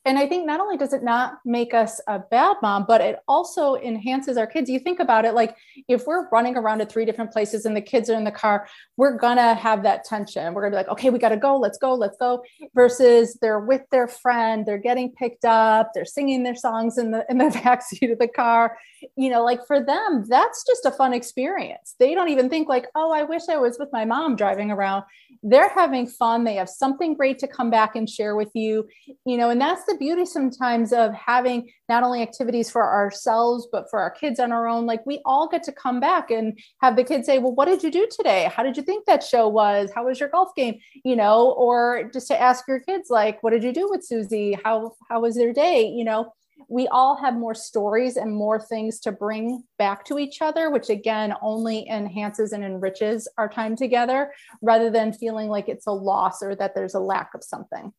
and 0.06 0.18
I 0.18 0.28
think 0.28 0.46
not 0.46 0.62
only 0.62 0.78
does 0.78 0.94
it 0.94 1.04
not 1.04 1.40
make 1.44 1.74
us 1.74 2.00
a 2.08 2.20
bad 2.20 2.56
mom, 2.62 2.86
but 2.88 3.02
it 3.02 3.20
also 3.28 3.76
enhances 3.76 4.38
our 4.38 4.48
kids. 4.48 4.70
You 4.70 4.80
think 4.80 5.02
about 5.02 5.26
it 5.26 5.34
like 5.34 5.58
if 5.90 6.08
we're 6.08 6.30
running 6.30 6.56
around 6.56 6.80
to 6.80 6.86
three 6.86 7.04
different 7.04 7.32
places 7.34 7.66
and 7.66 7.76
the 7.76 7.82
kids 7.82 8.10
are 8.10 8.14
in 8.14 8.24
the 8.24 8.32
car, 8.32 8.68
we're 8.96 9.18
gonna 9.18 9.54
have 9.56 9.84
that 9.84 10.06
tension. 10.06 10.54
We're 10.54 10.62
gonna 10.62 10.72
be 10.72 10.78
like, 10.78 10.88
okay, 10.88 11.10
we 11.10 11.20
gotta 11.20 11.36
go, 11.36 11.58
let's 11.58 11.78
go, 11.78 11.94
let's 11.96 12.16
go. 12.18 12.42
Versus 12.74 13.38
they're 13.42 13.60
with 13.60 13.82
their 13.92 14.08
friend, 14.08 14.66
they're 14.66 14.78
getting 14.78 15.12
picked 15.12 15.44
up, 15.44 15.92
they're 15.94 16.06
singing 16.06 16.44
their 16.44 16.56
songs 16.56 16.98
in 16.98 17.12
the 17.12 17.26
in 17.30 17.38
the 17.38 17.46
backseat 17.50 18.12
of 18.12 18.20
the 18.20 18.30
car. 18.30 18.78
You 19.18 19.30
know, 19.30 19.44
like 19.44 19.60
for 19.68 19.84
them, 19.84 20.26
that's 20.30 20.64
just 20.66 20.86
a 20.86 20.92
fun 20.92 21.14
experience. 21.14 21.96
They 22.00 22.16
don't 22.16 22.30
even 22.30 22.50
think 22.50 22.70
like, 22.70 22.88
oh, 22.96 23.12
I 23.12 23.24
wish 23.24 23.44
I 23.50 23.58
was 23.58 23.78
with 23.78 23.90
my 23.92 24.06
mom 24.06 24.38
driving 24.38 24.72
around. 24.72 25.04
They're 25.44 25.70
having 25.70 26.08
fun. 26.08 26.46
They 26.46 26.56
have 26.56 26.70
something 26.70 27.16
great 27.16 27.40
to 27.40 27.48
come 27.48 27.70
back 27.70 27.96
and 27.98 28.10
share 28.10 28.38
with 28.38 28.52
you. 28.54 28.88
You 29.26 29.38
know, 29.38 29.50
and 29.50 29.60
that's 29.60 29.89
the 29.90 29.98
beauty 29.98 30.26
sometimes 30.26 30.94
of 30.94 31.14
having 31.14 31.70
not 31.90 32.04
only 32.04 32.22
activities 32.22 32.70
for 32.70 32.84
ourselves, 32.84 33.68
but 33.72 33.90
for 33.90 34.00
our 34.00 34.12
kids 34.12 34.40
on 34.40 34.52
our 34.52 34.68
own. 34.68 34.86
Like 34.86 35.06
we 35.06 35.22
all 35.26 35.48
get 35.50 35.64
to 35.64 35.72
come 35.72 36.00
back 36.00 36.32
and 36.32 36.58
have 36.82 36.96
the 36.96 37.04
kids 37.04 37.26
say, 37.26 37.40
Well, 37.40 37.56
what 37.56 37.66
did 37.66 37.84
you 37.84 37.92
do 37.92 38.08
today? 38.10 38.50
How 38.54 38.64
did 38.64 38.78
you 38.78 38.84
think 38.84 39.06
that 39.06 39.24
show 39.24 39.48
was? 39.48 39.92
How 39.94 40.06
was 40.06 40.20
your 40.20 40.30
golf 40.30 40.50
game? 40.56 40.80
You 41.04 41.16
know, 41.16 41.52
or 41.52 42.10
just 42.14 42.28
to 42.28 42.40
ask 42.40 42.66
your 42.68 42.80
kids, 42.80 43.10
like, 43.10 43.42
what 43.44 43.52
did 43.52 43.64
you 43.64 43.74
do 43.74 43.90
with 43.90 44.06
Susie? 44.06 44.58
How 44.64 44.96
how 45.10 45.22
was 45.22 45.36
their 45.36 45.54
day? 45.54 45.86
You 45.88 46.06
know, 46.06 46.34
we 46.68 46.88
all 46.90 47.16
have 47.18 47.36
more 47.36 47.56
stories 47.56 48.18
and 48.18 48.32
more 48.34 48.60
things 48.60 49.00
to 49.00 49.12
bring 49.12 49.64
back 49.78 50.06
to 50.06 50.20
each 50.20 50.42
other, 50.42 50.70
which 50.70 50.90
again 50.90 51.34
only 51.42 51.88
enhances 51.90 52.52
and 52.52 52.64
enriches 52.64 53.28
our 53.38 53.50
time 53.50 53.76
together 53.76 54.32
rather 54.62 54.90
than 54.90 55.14
feeling 55.14 55.50
like 55.50 55.70
it's 55.70 55.88
a 55.88 55.92
loss 55.92 56.44
or 56.44 56.56
that 56.56 56.76
there's 56.76 56.94
a 56.94 57.00
lack 57.00 57.32
of 57.34 57.44
something. 57.44 57.92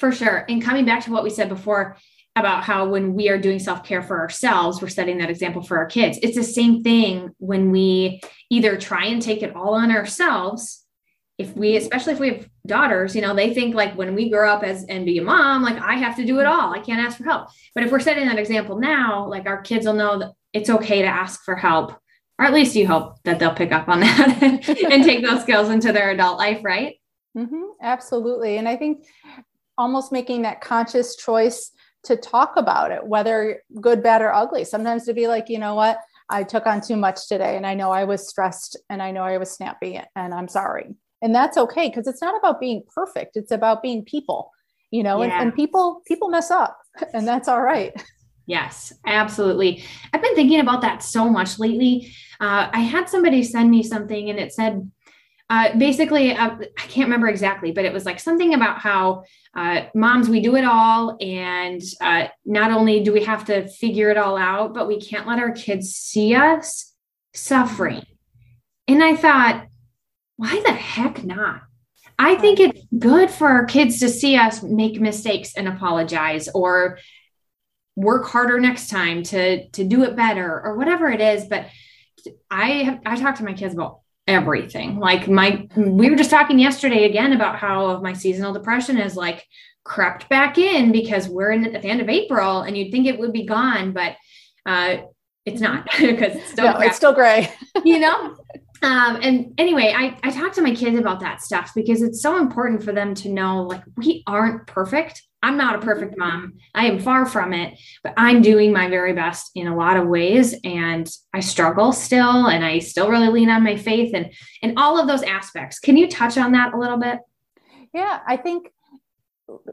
For 0.00 0.10
sure. 0.12 0.46
And 0.48 0.62
coming 0.62 0.86
back 0.86 1.04
to 1.04 1.12
what 1.12 1.22
we 1.22 1.30
said 1.30 1.50
before 1.50 1.96
about 2.34 2.64
how 2.64 2.88
when 2.88 3.14
we 3.14 3.28
are 3.28 3.38
doing 3.38 3.58
self 3.58 3.84
care 3.84 4.02
for 4.02 4.18
ourselves, 4.18 4.80
we're 4.80 4.88
setting 4.88 5.18
that 5.18 5.28
example 5.30 5.62
for 5.62 5.76
our 5.76 5.86
kids. 5.86 6.18
It's 6.22 6.36
the 6.36 6.42
same 6.42 6.82
thing 6.82 7.30
when 7.38 7.70
we 7.70 8.22
either 8.48 8.78
try 8.78 9.04
and 9.06 9.20
take 9.20 9.42
it 9.42 9.54
all 9.54 9.74
on 9.74 9.90
ourselves. 9.90 10.84
If 11.36 11.54
we, 11.54 11.76
especially 11.76 12.14
if 12.14 12.18
we 12.18 12.28
have 12.28 12.48
daughters, 12.66 13.14
you 13.14 13.22
know, 13.22 13.34
they 13.34 13.52
think 13.52 13.74
like 13.74 13.94
when 13.94 14.14
we 14.14 14.30
grow 14.30 14.50
up 14.50 14.62
as 14.62 14.84
and 14.84 15.04
be 15.04 15.18
a 15.18 15.22
mom, 15.22 15.62
like 15.62 15.80
I 15.80 15.94
have 15.94 16.16
to 16.16 16.24
do 16.24 16.40
it 16.40 16.46
all. 16.46 16.72
I 16.72 16.80
can't 16.80 17.00
ask 17.00 17.18
for 17.18 17.24
help. 17.24 17.48
But 17.74 17.84
if 17.84 17.92
we're 17.92 18.00
setting 18.00 18.26
that 18.26 18.38
example 18.38 18.78
now, 18.78 19.26
like 19.26 19.46
our 19.46 19.60
kids 19.60 19.86
will 19.86 19.94
know 19.94 20.18
that 20.18 20.32
it's 20.54 20.70
okay 20.70 21.02
to 21.02 21.08
ask 21.08 21.42
for 21.44 21.56
help 21.56 22.00
or 22.40 22.46
at 22.46 22.54
least 22.54 22.74
you 22.74 22.86
hope 22.86 23.22
that 23.24 23.38
they'll 23.38 23.54
pick 23.54 23.70
up 23.70 23.86
on 23.86 24.00
that 24.00 24.42
and 24.90 25.04
take 25.04 25.22
those 25.22 25.42
skills 25.42 25.68
into 25.68 25.92
their 25.92 26.10
adult 26.10 26.38
life, 26.38 26.60
right? 26.64 26.96
Mm-hmm, 27.36 27.64
absolutely. 27.82 28.56
And 28.56 28.66
I 28.66 28.76
think 28.76 29.04
almost 29.80 30.12
making 30.12 30.42
that 30.42 30.60
conscious 30.60 31.16
choice 31.16 31.72
to 32.04 32.14
talk 32.16 32.52
about 32.56 32.92
it, 32.92 33.04
whether 33.06 33.62
good, 33.80 34.02
bad, 34.02 34.20
or 34.20 34.32
ugly. 34.32 34.64
Sometimes 34.64 35.06
to 35.06 35.14
be 35.14 35.26
like, 35.26 35.48
you 35.48 35.58
know 35.58 35.74
what, 35.74 35.98
I 36.28 36.44
took 36.44 36.66
on 36.66 36.80
too 36.82 36.96
much 36.96 37.28
today 37.28 37.56
and 37.56 37.66
I 37.66 37.74
know 37.74 37.90
I 37.90 38.04
was 38.04 38.28
stressed 38.28 38.76
and 38.90 39.02
I 39.02 39.10
know 39.10 39.22
I 39.22 39.38
was 39.38 39.50
snappy 39.50 40.00
and 40.14 40.34
I'm 40.34 40.48
sorry. 40.48 40.94
And 41.22 41.34
that's 41.34 41.56
okay 41.56 41.88
because 41.88 42.06
it's 42.06 42.22
not 42.22 42.38
about 42.38 42.60
being 42.60 42.82
perfect, 42.94 43.36
it's 43.36 43.50
about 43.50 43.82
being 43.82 44.04
people, 44.04 44.50
you 44.90 45.02
know, 45.02 45.22
yeah. 45.22 45.32
and, 45.32 45.48
and 45.48 45.54
people 45.54 46.02
people 46.06 46.28
mess 46.28 46.50
up 46.50 46.78
and 47.14 47.26
that's 47.26 47.48
all 47.48 47.62
right. 47.62 47.92
Yes, 48.46 48.92
absolutely. 49.06 49.84
I've 50.12 50.22
been 50.22 50.34
thinking 50.34 50.60
about 50.60 50.82
that 50.82 51.02
so 51.02 51.28
much 51.28 51.58
lately. 51.58 52.12
Uh, 52.40 52.68
I 52.72 52.80
had 52.80 53.08
somebody 53.08 53.44
send 53.44 53.70
me 53.70 53.82
something 53.82 54.28
and 54.28 54.38
it 54.40 54.52
said, 54.52 54.90
uh, 55.50 55.76
basically, 55.76 56.32
uh, 56.32 56.50
I 56.50 56.82
can't 56.86 57.06
remember 57.06 57.26
exactly, 57.26 57.72
but 57.72 57.84
it 57.84 57.92
was 57.92 58.06
like 58.06 58.20
something 58.20 58.54
about 58.54 58.78
how 58.78 59.24
uh, 59.56 59.82
moms, 59.96 60.28
we 60.28 60.40
do 60.40 60.54
it 60.54 60.64
all. 60.64 61.16
And 61.20 61.82
uh, 62.00 62.28
not 62.44 62.70
only 62.70 63.02
do 63.02 63.12
we 63.12 63.24
have 63.24 63.44
to 63.46 63.66
figure 63.66 64.10
it 64.10 64.16
all 64.16 64.38
out, 64.38 64.74
but 64.74 64.86
we 64.86 65.00
can't 65.00 65.26
let 65.26 65.40
our 65.40 65.50
kids 65.50 65.90
see 65.90 66.36
us 66.36 66.94
suffering. 67.34 68.04
And 68.86 69.02
I 69.02 69.16
thought, 69.16 69.66
why 70.36 70.62
the 70.64 70.72
heck 70.72 71.24
not? 71.24 71.62
I 72.16 72.36
think 72.36 72.60
it's 72.60 72.86
good 72.96 73.28
for 73.28 73.48
our 73.48 73.64
kids 73.64 73.98
to 74.00 74.08
see 74.08 74.36
us 74.36 74.62
make 74.62 75.00
mistakes 75.00 75.54
and 75.56 75.66
apologize 75.66 76.48
or 76.54 76.98
work 77.96 78.26
harder 78.26 78.60
next 78.60 78.88
time 78.88 79.24
to 79.24 79.68
to 79.70 79.84
do 79.84 80.04
it 80.04 80.14
better 80.14 80.60
or 80.64 80.76
whatever 80.76 81.10
it 81.10 81.20
is 81.20 81.46
but 81.46 81.66
i 82.50 82.68
have 82.84 83.00
i 83.04 83.16
talk 83.16 83.34
to 83.34 83.44
my 83.44 83.52
kids 83.52 83.74
about 83.74 84.00
everything. 84.26 84.98
Like 84.98 85.28
my, 85.28 85.66
we 85.76 86.10
were 86.10 86.16
just 86.16 86.30
talking 86.30 86.58
yesterday 86.58 87.04
again 87.04 87.32
about 87.32 87.56
how 87.56 88.00
my 88.00 88.12
seasonal 88.12 88.52
depression 88.52 88.98
is 88.98 89.16
like 89.16 89.46
crept 89.84 90.28
back 90.28 90.58
in 90.58 90.92
because 90.92 91.28
we're 91.28 91.50
in 91.50 91.74
at 91.74 91.82
the 91.82 91.88
end 91.88 92.00
of 92.00 92.08
April 92.08 92.62
and 92.62 92.76
you'd 92.76 92.92
think 92.92 93.06
it 93.06 93.18
would 93.18 93.32
be 93.32 93.44
gone, 93.44 93.92
but 93.92 94.16
uh, 94.66 94.98
it's 95.44 95.60
not 95.60 95.84
because 95.98 96.36
it's 96.36 96.52
still, 96.52 96.72
no, 96.72 96.78
it's 96.80 96.96
still 96.96 97.12
gray, 97.12 97.52
you 97.84 97.98
know? 97.98 98.36
Um, 98.82 99.18
and 99.22 99.54
anyway, 99.58 99.94
I, 99.96 100.16
I 100.22 100.30
talk 100.30 100.52
to 100.54 100.62
my 100.62 100.74
kids 100.74 100.98
about 100.98 101.20
that 101.20 101.42
stuff 101.42 101.72
because 101.74 102.02
it's 102.02 102.22
so 102.22 102.38
important 102.38 102.82
for 102.82 102.92
them 102.92 103.14
to 103.16 103.28
know 103.28 103.62
like 103.62 103.82
we 103.96 104.22
aren't 104.26 104.66
perfect 104.66 105.22
I'm 105.42 105.56
not 105.56 105.76
a 105.76 105.78
perfect 105.78 106.18
mom. 106.18 106.54
I 106.74 106.86
am 106.86 106.98
far 106.98 107.24
from 107.24 107.52
it, 107.52 107.78
but 108.02 108.12
I'm 108.16 108.42
doing 108.42 108.72
my 108.72 108.88
very 108.88 109.14
best 109.14 109.52
in 109.54 109.66
a 109.66 109.76
lot 109.76 109.96
of 109.96 110.06
ways 110.06 110.54
and 110.64 111.10
I 111.32 111.40
struggle 111.40 111.92
still 111.92 112.48
and 112.48 112.64
I 112.64 112.78
still 112.80 113.10
really 113.10 113.28
lean 113.28 113.48
on 113.48 113.64
my 113.64 113.76
faith 113.76 114.12
and 114.14 114.32
and 114.62 114.78
all 114.78 115.00
of 115.00 115.08
those 115.08 115.22
aspects. 115.22 115.78
Can 115.78 115.96
you 115.96 116.08
touch 116.08 116.36
on 116.36 116.52
that 116.52 116.74
a 116.74 116.78
little 116.78 116.98
bit? 116.98 117.20
Yeah, 117.94 118.20
I 118.26 118.36
think 118.36 118.70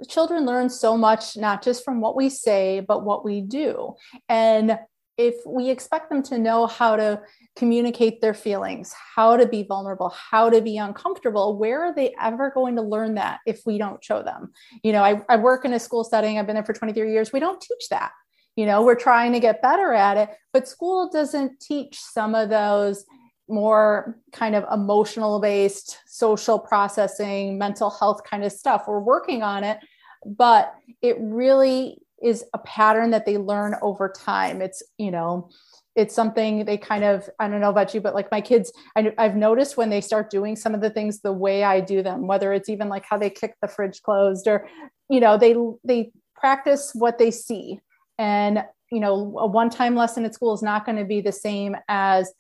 children 0.10 0.46
learn 0.46 0.70
so 0.70 0.98
much 0.98 1.38
not 1.38 1.62
just 1.62 1.86
from 1.86 2.02
what 2.02 2.16
we 2.16 2.30
say 2.30 2.80
but 2.80 3.04
what 3.04 3.26
we 3.26 3.42
do. 3.42 3.96
And 4.30 4.80
if 5.18 5.36
we 5.46 5.70
expect 5.70 6.10
them 6.10 6.22
to 6.24 6.38
know 6.38 6.68
how 6.68 6.96
to 6.96 7.22
communicate 7.56 8.22
their 8.22 8.36
feelings, 8.36 8.94
how 9.16 9.36
to 9.36 9.48
be 9.48 9.64
vulnerable, 9.64 10.10
how 10.10 10.50
to 10.50 10.62
be 10.62 10.78
uncomfortable, 10.78 11.58
where 11.58 11.82
are 11.82 11.94
they 11.94 12.14
ever 12.22 12.52
going 12.52 12.76
to 12.76 12.84
learn 12.84 13.16
that 13.16 13.40
if 13.48 13.62
we 13.66 13.78
don't 13.78 14.04
show 14.04 14.22
them? 14.22 14.52
You 14.84 14.92
know, 14.92 15.04
I, 15.04 15.22
I 15.28 15.38
work 15.38 15.66
in 15.66 15.74
a 15.74 15.80
school 15.80 16.04
setting, 16.04 16.38
I've 16.38 16.46
been 16.46 16.56
there 16.56 16.64
for 16.64 16.74
23 16.74 17.12
years. 17.12 17.34
We 17.34 17.40
don't 17.40 17.60
teach 17.60 17.90
that. 17.90 18.12
You 18.56 18.66
know, 18.66 18.84
we're 18.84 18.96
trying 18.96 19.34
to 19.34 19.40
get 19.40 19.62
better 19.62 19.94
at 19.94 20.18
it, 20.18 20.30
but 20.54 20.68
school 20.68 21.10
doesn't 21.10 21.60
teach 21.60 22.00
some 22.00 22.36
of 22.36 22.50
those 22.50 23.06
more 23.48 24.18
kind 24.34 24.56
of 24.56 24.66
emotional 24.72 25.40
based 25.40 25.98
social 26.06 26.60
processing, 26.60 27.58
mental 27.58 27.90
health 27.90 28.22
kind 28.24 28.44
of 28.44 28.52
stuff. 28.52 28.84
We're 28.88 29.00
working 29.00 29.42
on 29.42 29.64
it, 29.64 29.80
but 30.26 30.74
it 31.02 31.18
really 31.20 32.02
is 32.24 32.44
a 32.54 32.58
pattern 32.60 33.12
that 33.12 33.26
they 33.26 33.38
learn 33.38 33.76
over 33.82 34.10
time. 34.10 34.62
It's, 34.62 34.84
you 34.98 35.12
know, 35.12 35.50
it's 35.98 36.14
something 36.14 36.64
they 36.64 36.78
kind 36.78 37.04
of 37.04 37.28
i 37.40 37.48
don't 37.48 37.60
know 37.60 37.72
about 37.72 37.94
you 37.94 38.00
but 38.00 38.14
like 38.14 38.32
my 38.32 38.40
kids 38.40 38.72
I, 38.96 39.12
have 39.18 39.36
noticed 39.36 39.76
when 39.76 39.90
they 39.90 40.00
start 40.00 40.30
doing 40.30 40.56
some 40.56 40.76
of 40.76 40.80
the 40.80 40.92
things 40.92 41.20
the 41.20 41.34
way 41.34 41.64
i 41.64 41.82
do 41.82 42.04
them 42.04 42.28
whether 42.28 42.54
it's 42.54 42.70
even 42.70 42.88
like 42.88 43.04
how 43.04 43.18
they 43.18 43.32
kick 43.32 43.56
the 43.62 43.68
fridge 43.68 44.02
closed 44.04 44.48
or 44.48 44.70
you 45.10 45.20
know 45.20 45.38
they 45.38 45.56
they 45.84 46.12
practice 46.36 46.92
what 46.94 47.18
they 47.18 47.32
see 47.32 47.80
and 48.20 48.64
you 48.92 49.00
know 49.00 49.38
a 49.40 49.48
one 49.48 49.70
time 49.70 49.96
lesson 49.96 50.24
at 50.24 50.36
school 50.36 50.54
is 50.54 50.62
not 50.62 50.86
going 50.86 50.98
to 50.98 51.04
be 51.04 51.20
the 51.20 51.32
same 51.32 51.76
as 51.90 52.32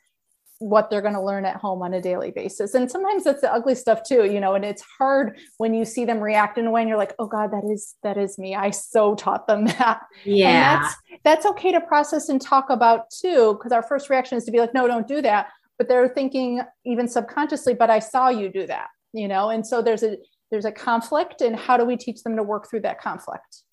what 0.59 0.89
they're 0.89 1.01
going 1.01 1.13
to 1.13 1.21
learn 1.21 1.45
at 1.45 1.55
home 1.55 1.81
on 1.81 1.93
a 1.93 2.01
daily 2.01 2.31
basis. 2.31 2.73
And 2.73 2.89
sometimes 2.89 3.23
that's 3.23 3.41
the 3.41 3.53
ugly 3.53 3.75
stuff 3.75 4.01
too, 4.03 4.25
you 4.25 4.39
know, 4.39 4.55
and 4.55 4.65
it's 4.65 4.83
hard 4.97 5.37
when 5.57 5.73
you 5.73 5.85
see 5.85 6.05
them 6.05 6.19
react 6.19 6.57
in 6.57 6.65
a 6.65 6.71
way 6.71 6.81
and 6.81 6.89
you're 6.89 6.97
like, 6.97 7.13
oh 7.19 7.27
God, 7.27 7.51
that 7.51 7.63
is 7.71 7.95
that 8.03 8.17
is 8.17 8.37
me. 8.37 8.55
I 8.55 8.71
so 8.71 9.15
taught 9.15 9.47
them 9.47 9.65
that. 9.79 10.01
Yeah. 10.23 10.47
And 10.47 10.83
that's 10.83 10.95
that's 11.23 11.45
okay 11.45 11.71
to 11.71 11.81
process 11.81 12.29
and 12.29 12.41
talk 12.41 12.69
about 12.69 13.09
too, 13.09 13.53
because 13.53 13.71
our 13.71 13.83
first 13.83 14.09
reaction 14.09 14.37
is 14.37 14.45
to 14.45 14.51
be 14.51 14.59
like, 14.59 14.73
no, 14.73 14.87
don't 14.87 15.07
do 15.07 15.21
that. 15.21 15.47
But 15.77 15.87
they're 15.87 16.09
thinking 16.09 16.61
even 16.85 17.07
subconsciously, 17.07 17.75
but 17.75 17.89
I 17.89 17.99
saw 17.99 18.29
you 18.29 18.49
do 18.49 18.65
that, 18.65 18.87
you 19.13 19.27
know, 19.27 19.49
and 19.49 19.65
so 19.65 19.81
there's 19.81 20.03
a 20.03 20.17
there's 20.49 20.65
a 20.65 20.71
conflict 20.71 21.41
and 21.41 21.55
how 21.55 21.77
do 21.77 21.85
we 21.85 21.97
teach 21.97 22.23
them 22.23 22.35
to 22.37 22.43
work 22.43 22.69
through 22.69 22.81
that 22.81 22.99
conflict? 22.99 23.63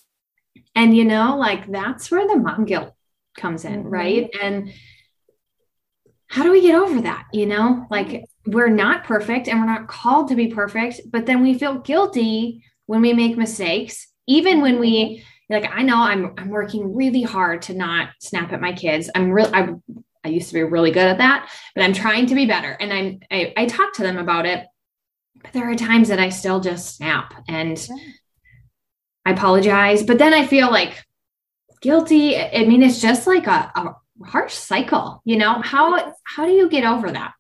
And 0.75 0.97
you 0.97 1.05
know, 1.05 1.37
like 1.39 1.71
that's 1.71 2.11
where 2.11 2.27
the 2.27 2.37
mom 2.37 2.65
guilt 2.65 2.93
comes 3.37 3.65
in, 3.65 3.81
mm-hmm. 3.81 3.91
right? 3.91 4.31
And 4.41 4.73
how 6.35 6.43
do 6.43 6.51
we 6.51 6.63
get 6.63 6.75
over 6.75 7.01
that? 7.03 7.27
You 7.33 7.47
know, 7.47 7.87
like 7.93 8.25
we're 8.45 8.69
not 8.69 9.05
perfect 9.05 9.47
and 9.47 9.61
we're 9.61 9.67
not 9.67 9.87
called 9.87 10.27
to 10.29 10.35
be 10.35 10.49
perfect, 10.49 11.03
but 11.13 11.27
then 11.27 11.45
we 11.45 11.57
feel 11.57 11.79
guilty 11.79 12.65
when 12.87 13.03
we 13.03 13.13
make 13.13 13.37
mistakes, 13.37 14.09
even 14.27 14.61
when 14.61 14.81
we 14.81 15.25
like 15.49 15.71
I 15.73 15.83
know 15.83 15.99
I'm 15.99 16.35
I'm 16.37 16.49
working 16.49 16.93
really 16.93 17.23
hard 17.23 17.63
to 17.63 17.75
not 17.75 18.09
snap 18.19 18.53
at 18.53 18.61
my 18.61 18.73
kids. 18.73 19.09
I'm 19.15 19.31
real 19.31 19.49
I 19.55 19.75
I 20.25 20.29
used 20.29 20.49
to 20.49 20.55
be 20.55 20.65
really 20.65 20.91
good 20.91 21.07
at 21.07 21.19
that, 21.19 21.49
but 21.73 21.85
I'm 21.85 21.93
trying 21.93 22.27
to 22.27 22.35
be 22.35 22.47
better. 22.47 22.73
And 22.81 22.93
I'm 22.93 23.21
I, 23.31 23.53
I 23.57 23.67
talk 23.67 23.93
to 23.93 24.03
them 24.03 24.19
about 24.19 24.45
it, 24.45 24.67
but 25.41 25.53
there 25.53 25.71
are 25.71 25.77
times 25.77 26.09
that 26.09 26.19
I 26.19 26.31
still 26.31 26.59
just 26.59 26.97
snap 26.97 27.33
and 27.47 27.79
yeah. 27.79 27.97
I 29.25 29.31
apologize. 29.31 30.03
But 30.03 30.19
then 30.19 30.35
I 30.35 30.49
feel 30.49 30.69
like 30.69 31.01
guilty. 31.81 32.37
I 32.37 32.65
mean, 32.65 32.83
it's 32.83 33.01
just 33.01 33.29
like 33.29 33.47
a, 33.47 33.71
a 33.77 33.95
harsh 34.23 34.55
cycle 34.55 35.23
you 35.25 35.37
know? 35.37 35.61
How 35.63 36.15
how 36.25 36.47
do 36.47 36.53
you 36.53 36.69
get 36.69 36.85
over 36.85 37.11
that? 37.11 37.33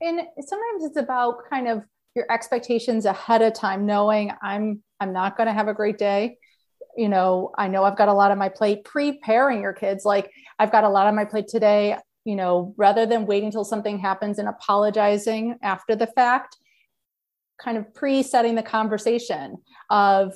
And 0.00 0.20
sometimes 0.40 0.84
it's 0.84 0.96
about 0.96 1.48
kind 1.48 1.68
of 1.68 1.84
your 2.14 2.26
expectations 2.30 3.04
ahead 3.04 3.42
of 3.42 3.52
time 3.52 3.84
knowing 3.84 4.32
i'm 4.42 4.82
i'm 5.00 5.12
not 5.12 5.36
going 5.36 5.46
to 5.46 5.52
have 5.52 5.68
a 5.68 5.74
great 5.74 5.98
day. 5.98 6.38
You 6.96 7.08
know 7.08 7.52
i 7.58 7.68
know 7.68 7.84
i've 7.84 7.96
got 7.96 8.08
a 8.08 8.12
lot 8.12 8.30
on 8.30 8.38
my 8.38 8.48
plate 8.48 8.84
preparing 8.84 9.60
your 9.60 9.72
kids. 9.72 10.04
Like 10.04 10.30
i've 10.58 10.72
got 10.72 10.84
a 10.84 10.88
lot 10.88 11.06
on 11.06 11.14
my 11.14 11.24
plate 11.24 11.48
today 11.48 11.96
you 12.24 12.36
know 12.36 12.74
rather 12.76 13.06
than 13.06 13.24
waiting 13.24 13.46
until 13.46 13.64
something 13.64 13.98
happens 13.98 14.38
and 14.38 14.48
apologizing 14.48 15.56
after 15.62 15.94
the 15.94 16.08
fact 16.08 16.56
kind 17.58 17.78
of 17.78 17.94
pre-setting 17.94 18.54
the 18.54 18.62
conversation 18.62 19.56
of 19.88 20.34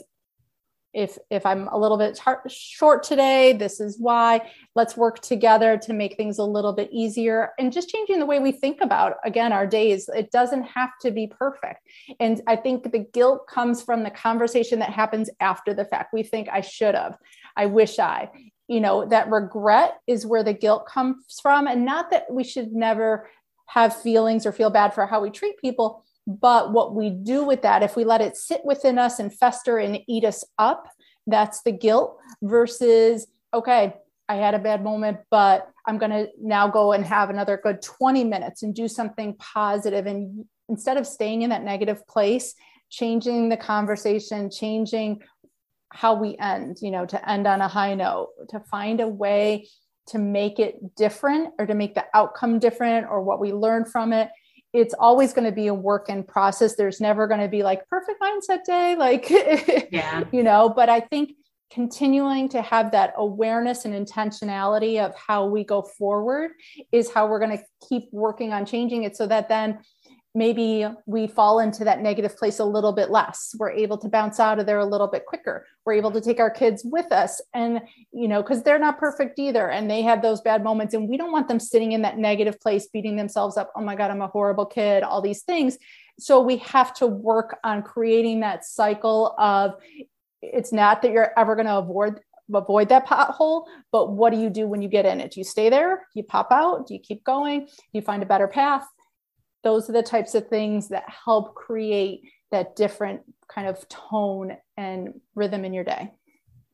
if 0.93 1.19
if 1.31 1.47
i'm 1.47 1.69
a 1.69 1.79
little 1.79 1.97
bit 1.97 2.21
short 2.49 3.03
today 3.03 3.53
this 3.53 3.81
is 3.81 3.97
why. 3.99 4.51
Let's 4.75 4.97
work 4.97 5.21
together 5.21 5.77
to 5.79 5.93
make 5.93 6.17
things 6.17 6.39
a 6.39 6.45
little 6.45 6.73
bit 6.73 6.89
easier 6.93 7.51
and 7.59 7.73
just 7.73 7.89
changing 7.89 8.19
the 8.19 8.27
way 8.27 8.39
we 8.39 8.53
think 8.53 8.81
about 8.81 9.17
again 9.25 9.53
our 9.53 9.67
days. 9.67 10.09
It 10.09 10.31
doesn't 10.31 10.63
have 10.63 10.91
to 11.03 11.11
be 11.11 11.27
perfect. 11.27 11.81
And 12.19 12.41
i 12.47 12.57
think 12.57 12.91
the 12.91 13.07
guilt 13.13 13.47
comes 13.47 13.83
from 13.83 14.03
the 14.03 14.11
conversation 14.11 14.79
that 14.81 14.91
happens 14.91 15.31
after 15.41 15.75
the 15.75 15.85
fact. 15.85 16.13
We 16.13 16.23
think 16.23 16.49
i 16.51 16.61
should 16.61 16.95
have. 16.95 17.17
I 17.57 17.67
wish 17.67 17.99
i. 17.99 18.29
You 18.69 18.81
know 18.81 19.07
that 19.07 19.31
regret 19.31 19.99
is 20.07 20.27
where 20.27 20.43
the 20.43 20.55
guilt 20.55 20.87
comes 20.87 21.39
from. 21.43 21.67
And 21.67 21.85
not 21.85 22.11
that 22.11 22.27
we 22.31 22.45
should 22.45 22.73
never 22.73 23.29
have 23.67 24.01
feelings 24.03 24.47
or 24.47 24.53
feel 24.53 24.71
bad 24.71 24.95
for 24.95 25.07
how 25.07 25.21
we 25.21 25.31
treat 25.31 25.57
people 25.59 26.05
but 26.41 26.73
what 26.73 26.95
we 26.95 27.11
do 27.11 27.45
with 27.45 27.63
that, 27.63 27.83
if 27.83 27.97
we 27.97 28.05
let 28.05 28.21
it 28.21 28.37
sit 28.37 28.65
within 28.65 28.99
us 28.99 29.19
and 29.19 29.37
fester 29.37 29.79
and 29.79 29.99
eat 30.07 30.25
us 30.25 30.45
up, 30.59 30.87
that's 31.27 31.63
the 31.63 31.73
guilt 31.73 32.19
versus, 32.43 33.27
okay, 33.53 33.95
I 34.29 34.37
had 34.37 34.55
a 34.55 34.61
bad 34.61 34.85
moment, 34.85 35.19
but 35.31 35.69
I'm 35.87 35.99
going 35.99 36.13
to 36.13 36.29
now 36.41 36.69
go 36.69 36.93
and 36.93 37.05
have 37.05 37.31
another 37.31 37.61
good 37.61 37.83
20 37.83 38.23
minutes 38.25 38.63
and 38.63 38.75
do 38.75 38.87
something 38.87 39.35
positive. 39.35 40.07
And 40.07 40.45
instead 40.69 40.97
of 40.97 41.07
staying 41.07 41.43
in 41.43 41.51
that 41.51 41.65
negative 41.65 42.07
place, 42.07 42.55
changing 42.91 43.49
the 43.49 43.57
conversation, 43.57 44.51
changing 44.51 45.23
how 45.89 46.15
we 46.15 46.37
end, 46.39 46.79
you 46.81 46.93
know, 46.93 47.07
to 47.07 47.29
end 47.29 47.49
on 47.49 47.61
a 47.61 47.67
high 47.67 47.95
note, 47.95 48.29
to 48.51 48.61
find 48.61 49.01
a 49.01 49.09
way 49.09 49.67
to 50.07 50.19
make 50.19 50.59
it 50.59 50.95
different 50.95 51.55
or 51.59 51.67
to 51.67 51.75
make 51.75 51.95
the 51.95 52.05
outcome 52.15 52.59
different 52.61 53.07
or 53.09 53.23
what 53.23 53.41
we 53.41 53.53
learn 53.53 53.85
from 53.85 54.13
it 54.13 54.31
it's 54.73 54.95
always 54.95 55.33
going 55.33 55.47
to 55.47 55.53
be 55.53 55.67
a 55.67 55.75
work 55.75 56.09
in 56.09 56.23
process. 56.23 56.77
There's 56.77 57.01
never 57.01 57.27
going 57.27 57.41
to 57.41 57.49
be 57.49 57.63
like 57.63 57.89
perfect 57.89 58.23
mindset 58.23 58.65
day, 58.65 58.95
like, 58.97 59.29
yeah, 59.91 60.25
you 60.33 60.43
know, 60.43 60.69
but 60.69 60.89
I 60.89 61.01
think 61.01 61.33
continuing 61.71 62.49
to 62.49 62.63
have 62.63 62.91
that 62.91 63.15
awareness 63.17 63.85
and 63.85 63.95
intentionality 63.95 65.05
of 65.05 65.15
how 65.15 65.47
we 65.47 65.65
go 65.65 65.83
forward 65.83 66.51
is 66.91 67.13
how 67.13 67.29
we're 67.29 67.39
going 67.39 67.57
to 67.57 67.65
keep 67.89 68.09
working 68.13 68.53
on 68.53 68.67
changing 68.67 69.05
it 69.05 69.17
so 69.17 69.27
that 69.27 69.49
then 69.49 69.79
maybe 70.35 70.87
we 71.07 71.27
fall 71.27 71.59
into 71.59 71.85
that 71.85 72.01
negative 72.01 72.37
place 72.37 72.61
a 72.61 72.65
little 72.65 72.93
bit 72.93 73.11
less. 73.11 73.55
We're 73.59 73.73
able 73.73 73.99
to 73.99 74.09
bounce 74.09 74.39
out 74.39 74.61
of 74.61 74.67
there 74.67 74.79
a 74.79 74.85
little 74.85 75.09
bit 75.09 75.27
quicker. 75.27 75.67
We're 75.85 75.95
able 75.95 76.13
to 76.13 76.21
take 76.21 76.39
our 76.39 76.51
kids 76.51 76.83
with 76.85 77.11
us 77.11 77.41
and 77.53 77.81
you 78.13 78.29
know 78.29 78.43
because 78.43 78.63
they're 78.63 78.79
not 78.79 78.99
perfect 78.99 79.39
either 79.39 79.71
and 79.71 79.91
they 79.91 80.03
have 80.03 80.23
those 80.23 80.41
bad 80.41 80.63
moments 80.63 80.95
and 80.95 81.09
we 81.09 81.17
don't 81.17 81.33
want 81.33 81.49
them 81.49 81.59
sitting 81.59 81.93
in 81.93 82.03
that 82.03 82.19
negative 82.19 82.61
place 82.61 82.87
beating 82.93 83.17
themselves 83.17 83.57
up 83.57 83.73
oh 83.77 83.81
my 83.81 83.97
god 83.97 84.11
i'm 84.11 84.23
a 84.23 84.29
horrible 84.29 84.67
kid 84.67 85.03
all 85.03 85.21
these 85.21 85.43
things. 85.43 85.79
So 86.19 86.41
we 86.41 86.59
have 86.59 86.95
to 86.95 87.07
work 87.07 87.59
on 87.65 87.83
creating 87.83 88.41
that 88.41 88.65
cycle 88.65 89.35
of 89.39 89.75
it's 90.43 90.73
not 90.73 91.03
that 91.03 91.11
you're 91.11 91.33
ever 91.37 91.55
going 91.57 91.67
to 91.67 91.79
avoid 91.79 92.21
avoid 92.53 92.89
that 92.89 93.07
pothole 93.07 93.65
but 93.93 94.13
what 94.13 94.33
do 94.33 94.39
you 94.39 94.51
do 94.51 94.67
when 94.67 94.81
you 94.81 94.89
get 94.89 95.07
in 95.07 95.21
it? 95.21 95.33
Do 95.33 95.41
you 95.41 95.45
stay 95.45 95.71
there? 95.71 96.07
Do 96.13 96.21
you 96.21 96.23
pop 96.23 96.53
out? 96.53 96.87
Do 96.87 96.95
you 96.95 97.01
keep 97.01 97.25
going? 97.25 97.61
Do 97.67 97.93
you 97.93 98.03
find 98.03 98.23
a 98.23 98.27
better 98.27 98.47
path 98.47 98.87
those 99.63 99.89
are 99.89 99.93
the 99.93 100.03
types 100.03 100.35
of 100.35 100.49
things 100.49 100.89
that 100.89 101.05
help 101.09 101.55
create 101.55 102.23
that 102.51 102.77
different 102.77 103.23
kind 103.49 103.69
of 103.69 103.89
tone 103.89 104.57
and 104.77 105.21
rhythm 105.35 105.65
in 105.65 105.73
your 105.73 105.85
day 105.85 106.13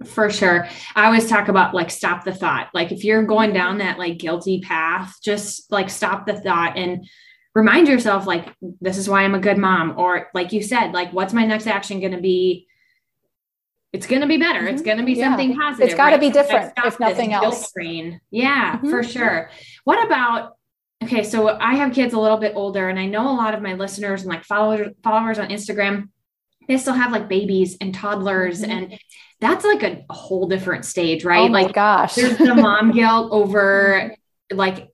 for 0.05 0.29
sure 0.29 0.69
i 0.95 1.07
always 1.07 1.29
talk 1.29 1.49
about 1.49 1.75
like 1.75 1.91
stop 1.91 2.25
the 2.25 2.35
thought 2.35 2.69
like 2.75 2.93
if 2.93 3.03
you're 3.03 3.25
going 3.25 3.53
down 3.53 3.79
that 3.79 3.99
like 3.99 4.19
guilty 4.19 4.61
path 4.61 5.17
just 5.23 5.71
like 5.73 5.89
stop 5.89 6.27
the 6.27 6.39
thought 6.39 6.77
and 6.77 7.07
remind 7.55 7.89
yourself 7.89 8.27
like 8.27 8.55
this 8.81 8.99
is 8.99 9.09
why 9.09 9.23
i'm 9.23 9.35
a 9.35 9.41
good 9.41 9.57
mom 9.57 9.99
or 9.99 10.29
like 10.35 10.53
you 10.53 10.63
said 10.63 10.93
like 10.93 11.11
what's 11.15 11.33
my 11.33 11.47
next 11.47 11.67
action 11.67 11.99
going 12.01 12.13
to 12.13 12.21
be 12.21 12.67
it's 13.97 14.07
going 14.07 14.21
to 14.21 14.29
be 14.29 14.37
better. 14.37 14.61
Mm-hmm. 14.61 14.75
It's 14.75 14.83
going 14.83 14.99
to 14.99 15.05
be 15.05 15.15
yeah. 15.15 15.31
something 15.31 15.57
positive. 15.57 15.87
It's 15.87 15.95
got 15.95 16.11
to 16.11 16.17
right? 16.17 16.21
be 16.21 16.31
different, 16.31 16.73
if 16.85 17.01
nothing 17.01 17.33
else. 17.33 17.69
Screen. 17.69 18.21
Yeah, 18.31 18.77
mm-hmm. 18.77 18.91
for 18.91 19.03
sure. 19.03 19.51
What 19.85 20.05
about 20.05 20.56
okay 21.03 21.23
so 21.23 21.49
i 21.61 21.75
have 21.75 21.93
kids 21.93 22.15
a 22.15 22.19
little 22.19 22.39
bit 22.39 22.53
older 22.55 22.89
and 22.89 22.99
i 22.99 23.07
know 23.07 23.31
a 23.31 23.37
lot 23.37 23.55
of 23.55 23.63
my 23.63 23.75
listeners 23.75 24.23
and 24.23 24.31
like 24.31 24.45
followers 24.45 24.95
followers 25.03 25.39
on 25.39 25.49
instagram 25.49 26.09
they 26.69 26.77
still 26.77 26.95
have 26.95 27.13
like 27.13 27.29
babies 27.29 27.77
and 27.81 27.95
toddlers 27.95 28.63
mm-hmm. 28.63 28.71
and 28.71 28.99
that's 29.41 29.65
like 29.65 29.83
a, 29.83 30.05
whole 30.11 30.49
different 30.49 30.85
stage 30.85 31.25
right? 31.25 31.51
Oh 31.51 31.53
like 31.53 31.75
gosh. 31.75 32.15
there's 32.15 32.39
the 32.39 32.55
mom 32.55 32.93
guilt 32.93 33.31
over 33.33 34.15
like 34.53 34.89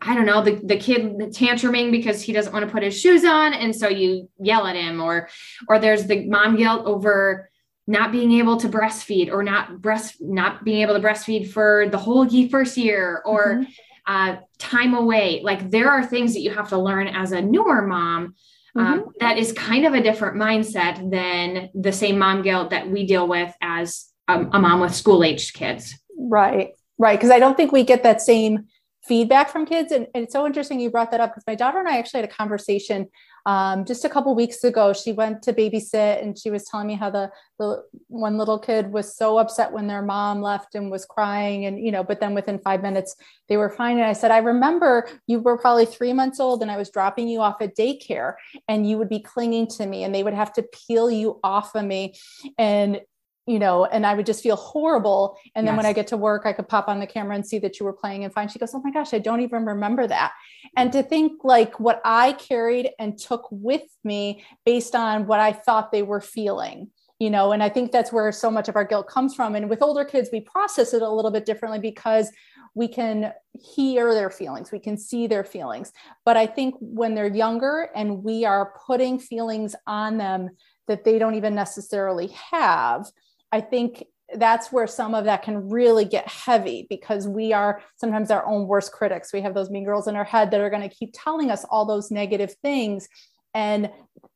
i 0.00 0.14
don't 0.14 0.26
know 0.26 0.42
the, 0.42 0.60
the 0.64 0.76
kid 0.76 1.16
tantruming 1.32 1.90
because 1.90 2.22
he 2.22 2.32
doesn't 2.32 2.52
want 2.52 2.66
to 2.66 2.70
put 2.70 2.82
his 2.82 2.98
shoes 2.98 3.24
on 3.24 3.54
and 3.54 3.74
so 3.74 3.88
you 3.88 4.28
yell 4.38 4.66
at 4.66 4.76
him 4.76 5.00
or 5.00 5.28
or 5.68 5.78
there's 5.78 6.06
the 6.06 6.26
mom 6.26 6.56
guilt 6.56 6.86
over 6.86 7.50
not 7.86 8.12
being 8.12 8.32
able 8.32 8.58
to 8.58 8.68
breastfeed 8.68 9.32
or 9.32 9.42
not 9.42 9.80
breast 9.80 10.16
not 10.20 10.62
being 10.62 10.82
able 10.82 10.94
to 10.94 11.00
breastfeed 11.00 11.50
for 11.50 11.88
the 11.90 11.98
whole 11.98 12.28
first 12.48 12.76
year 12.76 13.22
or 13.24 13.54
mm-hmm 13.54 13.70
uh, 14.08 14.36
time 14.56 14.94
away. 14.94 15.42
Like 15.44 15.70
there 15.70 15.90
are 15.90 16.04
things 16.04 16.32
that 16.32 16.40
you 16.40 16.50
have 16.50 16.70
to 16.70 16.78
learn 16.78 17.06
as 17.06 17.32
a 17.32 17.42
newer 17.42 17.86
mom 17.86 18.34
um, 18.74 19.00
mm-hmm. 19.00 19.10
that 19.20 19.36
is 19.36 19.52
kind 19.52 19.86
of 19.86 19.92
a 19.92 20.02
different 20.02 20.36
mindset 20.36 21.10
than 21.10 21.68
the 21.74 21.92
same 21.92 22.18
mom 22.18 22.42
guilt 22.42 22.70
that 22.70 22.90
we 22.90 23.06
deal 23.06 23.28
with 23.28 23.54
as 23.60 24.06
a, 24.26 24.40
a 24.40 24.58
mom 24.58 24.80
with 24.80 24.94
school 24.94 25.22
aged 25.22 25.54
kids. 25.54 25.94
Right, 26.18 26.70
right. 26.96 27.18
Because 27.18 27.30
I 27.30 27.38
don't 27.38 27.56
think 27.56 27.70
we 27.70 27.84
get 27.84 28.02
that 28.02 28.22
same 28.22 28.66
feedback 29.08 29.48
from 29.48 29.64
kids. 29.64 29.90
And, 29.90 30.06
and, 30.14 30.24
it's 30.24 30.32
so 30.34 30.46
interesting 30.46 30.78
you 30.78 30.90
brought 30.90 31.10
that 31.10 31.20
up 31.20 31.30
because 31.30 31.44
my 31.46 31.54
daughter 31.54 31.78
and 31.78 31.88
I 31.88 31.98
actually 31.98 32.20
had 32.20 32.30
a 32.30 32.32
conversation 32.32 33.08
um, 33.46 33.86
just 33.86 34.04
a 34.04 34.10
couple 34.10 34.34
weeks 34.34 34.62
ago. 34.62 34.92
She 34.92 35.12
went 35.12 35.42
to 35.44 35.54
babysit 35.54 36.22
and 36.22 36.38
she 36.38 36.50
was 36.50 36.64
telling 36.64 36.86
me 36.86 36.94
how 36.94 37.08
the, 37.08 37.30
the 37.58 37.82
one 38.08 38.36
little 38.36 38.58
kid 38.58 38.92
was 38.92 39.16
so 39.16 39.38
upset 39.38 39.72
when 39.72 39.86
their 39.86 40.02
mom 40.02 40.42
left 40.42 40.74
and 40.74 40.90
was 40.90 41.06
crying 41.06 41.64
and, 41.64 41.82
you 41.82 41.90
know, 41.90 42.04
but 42.04 42.20
then 42.20 42.34
within 42.34 42.58
five 42.58 42.82
minutes 42.82 43.16
they 43.48 43.56
were 43.56 43.70
fine. 43.70 43.96
And 43.96 44.06
I 44.06 44.12
said, 44.12 44.30
I 44.30 44.38
remember 44.38 45.08
you 45.26 45.40
were 45.40 45.56
probably 45.56 45.86
three 45.86 46.12
months 46.12 46.38
old 46.38 46.60
and 46.60 46.70
I 46.70 46.76
was 46.76 46.90
dropping 46.90 47.28
you 47.28 47.40
off 47.40 47.62
at 47.62 47.74
daycare 47.74 48.34
and 48.68 48.88
you 48.88 48.98
would 48.98 49.08
be 49.08 49.20
clinging 49.20 49.68
to 49.68 49.86
me 49.86 50.04
and 50.04 50.14
they 50.14 50.22
would 50.22 50.34
have 50.34 50.52
to 50.54 50.62
peel 50.62 51.10
you 51.10 51.40
off 51.42 51.74
of 51.74 51.84
me. 51.84 52.14
And 52.58 53.00
you 53.48 53.58
know, 53.58 53.86
and 53.86 54.04
I 54.04 54.12
would 54.12 54.26
just 54.26 54.42
feel 54.42 54.56
horrible. 54.56 55.38
And 55.54 55.66
then 55.66 55.72
yes. 55.72 55.78
when 55.78 55.86
I 55.86 55.94
get 55.94 56.06
to 56.08 56.18
work, 56.18 56.42
I 56.44 56.52
could 56.52 56.68
pop 56.68 56.86
on 56.86 57.00
the 57.00 57.06
camera 57.06 57.34
and 57.34 57.46
see 57.46 57.58
that 57.60 57.80
you 57.80 57.86
were 57.86 57.94
playing 57.94 58.22
and 58.24 58.32
fine. 58.32 58.46
She 58.48 58.58
goes, 58.58 58.74
Oh 58.74 58.82
my 58.84 58.90
gosh, 58.90 59.14
I 59.14 59.18
don't 59.18 59.40
even 59.40 59.64
remember 59.64 60.06
that. 60.06 60.32
And 60.76 60.92
to 60.92 61.02
think 61.02 61.44
like 61.44 61.80
what 61.80 62.02
I 62.04 62.34
carried 62.34 62.90
and 62.98 63.18
took 63.18 63.48
with 63.50 63.88
me 64.04 64.44
based 64.66 64.94
on 64.94 65.26
what 65.26 65.40
I 65.40 65.54
thought 65.54 65.92
they 65.92 66.02
were 66.02 66.20
feeling, 66.20 66.90
you 67.18 67.30
know, 67.30 67.52
and 67.52 67.62
I 67.62 67.70
think 67.70 67.90
that's 67.90 68.12
where 68.12 68.30
so 68.32 68.50
much 68.50 68.68
of 68.68 68.76
our 68.76 68.84
guilt 68.84 69.08
comes 69.08 69.34
from. 69.34 69.54
And 69.54 69.70
with 69.70 69.80
older 69.80 70.04
kids, 70.04 70.28
we 70.30 70.42
process 70.42 70.92
it 70.92 71.00
a 71.00 71.10
little 71.10 71.30
bit 71.30 71.46
differently 71.46 71.78
because 71.78 72.30
we 72.74 72.86
can 72.86 73.32
hear 73.74 74.12
their 74.12 74.30
feelings, 74.30 74.70
we 74.70 74.78
can 74.78 74.98
see 74.98 75.26
their 75.26 75.42
feelings. 75.42 75.90
But 76.26 76.36
I 76.36 76.46
think 76.46 76.74
when 76.80 77.14
they're 77.14 77.34
younger 77.34 77.88
and 77.96 78.22
we 78.22 78.44
are 78.44 78.74
putting 78.86 79.18
feelings 79.18 79.74
on 79.86 80.18
them 80.18 80.50
that 80.86 81.04
they 81.04 81.18
don't 81.18 81.34
even 81.34 81.54
necessarily 81.54 82.28
have, 82.50 83.06
I 83.52 83.60
think 83.60 84.04
that's 84.34 84.70
where 84.70 84.86
some 84.86 85.14
of 85.14 85.24
that 85.24 85.42
can 85.42 85.70
really 85.70 86.04
get 86.04 86.28
heavy 86.28 86.86
because 86.90 87.26
we 87.26 87.52
are 87.52 87.80
sometimes 87.96 88.30
our 88.30 88.46
own 88.46 88.66
worst 88.66 88.92
critics. 88.92 89.32
We 89.32 89.40
have 89.40 89.54
those 89.54 89.70
mean 89.70 89.84
girls 89.84 90.06
in 90.06 90.16
our 90.16 90.24
head 90.24 90.50
that 90.50 90.60
are 90.60 90.70
going 90.70 90.88
to 90.88 90.94
keep 90.94 91.10
telling 91.14 91.50
us 91.50 91.64
all 91.70 91.86
those 91.86 92.10
negative 92.10 92.54
things. 92.62 93.08
And 93.54 93.90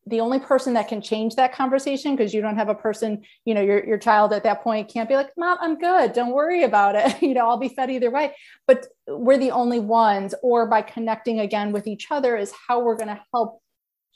the 0.07 0.21
only 0.21 0.41
person 0.41 0.75
that 0.75 0.89
can 0.89 1.01
change 1.01 1.37
that 1.37 1.55
conversation, 1.55 2.17
because 2.17 2.33
you 2.33 2.41
don't 2.41 2.57
have 2.57 2.71
a 2.71 2.75
person, 2.75 3.23
you 3.45 3.55
know, 3.55 3.61
your, 3.61 3.85
your 3.85 3.99
child 3.99 4.33
at 4.33 4.43
that 4.45 4.65
point 4.65 4.93
can't 4.93 5.09
be 5.09 5.15
like, 5.15 5.31
Mom, 5.37 5.59
I'm 5.61 5.79
good. 5.79 6.13
Don't 6.13 6.33
worry 6.33 6.65
about 6.65 6.97
it. 6.97 7.23
you 7.23 7.35
know, 7.35 7.49
I'll 7.49 7.59
be 7.59 7.69
fed 7.69 7.91
either 7.91 8.11
way. 8.11 8.35
But 8.67 8.87
we're 9.07 9.39
the 9.39 9.51
only 9.51 9.79
ones, 9.79 10.35
or 10.43 10.67
by 10.67 10.83
connecting 10.83 11.41
again 11.41 11.71
with 11.71 11.87
each 11.87 12.09
other, 12.11 12.37
is 12.37 12.53
how 12.67 12.81
we're 12.81 12.97
going 12.97 13.09
to 13.09 13.23
help 13.33 13.61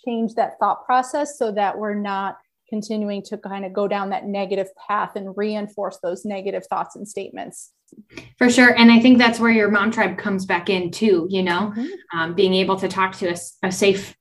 change 0.07 0.35
that 0.35 0.59
thought 0.59 0.87
process 0.87 1.39
so 1.39 1.53
that 1.53 1.79
we're 1.79 1.95
not 1.95 2.39
continuing 2.69 3.23
to 3.23 3.39
kind 3.39 3.65
of 3.65 3.73
go 3.73 3.87
down 3.87 4.11
that 4.11 4.27
negative 4.27 4.69
path 4.89 5.17
and 5.17 5.37
reinforce 5.37 5.99
those 6.03 6.25
negative 6.25 6.65
thoughts 6.67 6.97
and 6.97 7.09
statements 7.09 7.73
for 8.39 8.51
sure 8.51 8.75
and 8.77 8.91
i 8.91 8.99
think 8.99 9.19
that's 9.19 9.39
where 9.39 9.51
your 9.51 9.71
mom 9.71 9.91
tribe 9.91 10.19
comes 10.19 10.45
back 10.45 10.69
in 10.69 10.91
too 10.91 11.27
you 11.31 11.43
know 11.43 11.73
mm-hmm. 11.77 12.19
um, 12.19 12.35
being 12.35 12.55
able 12.55 12.77
to 12.77 12.89
talk 12.89 13.15
to 13.15 13.29
a, 13.29 13.37
a 13.63 13.73
safe 13.73 14.17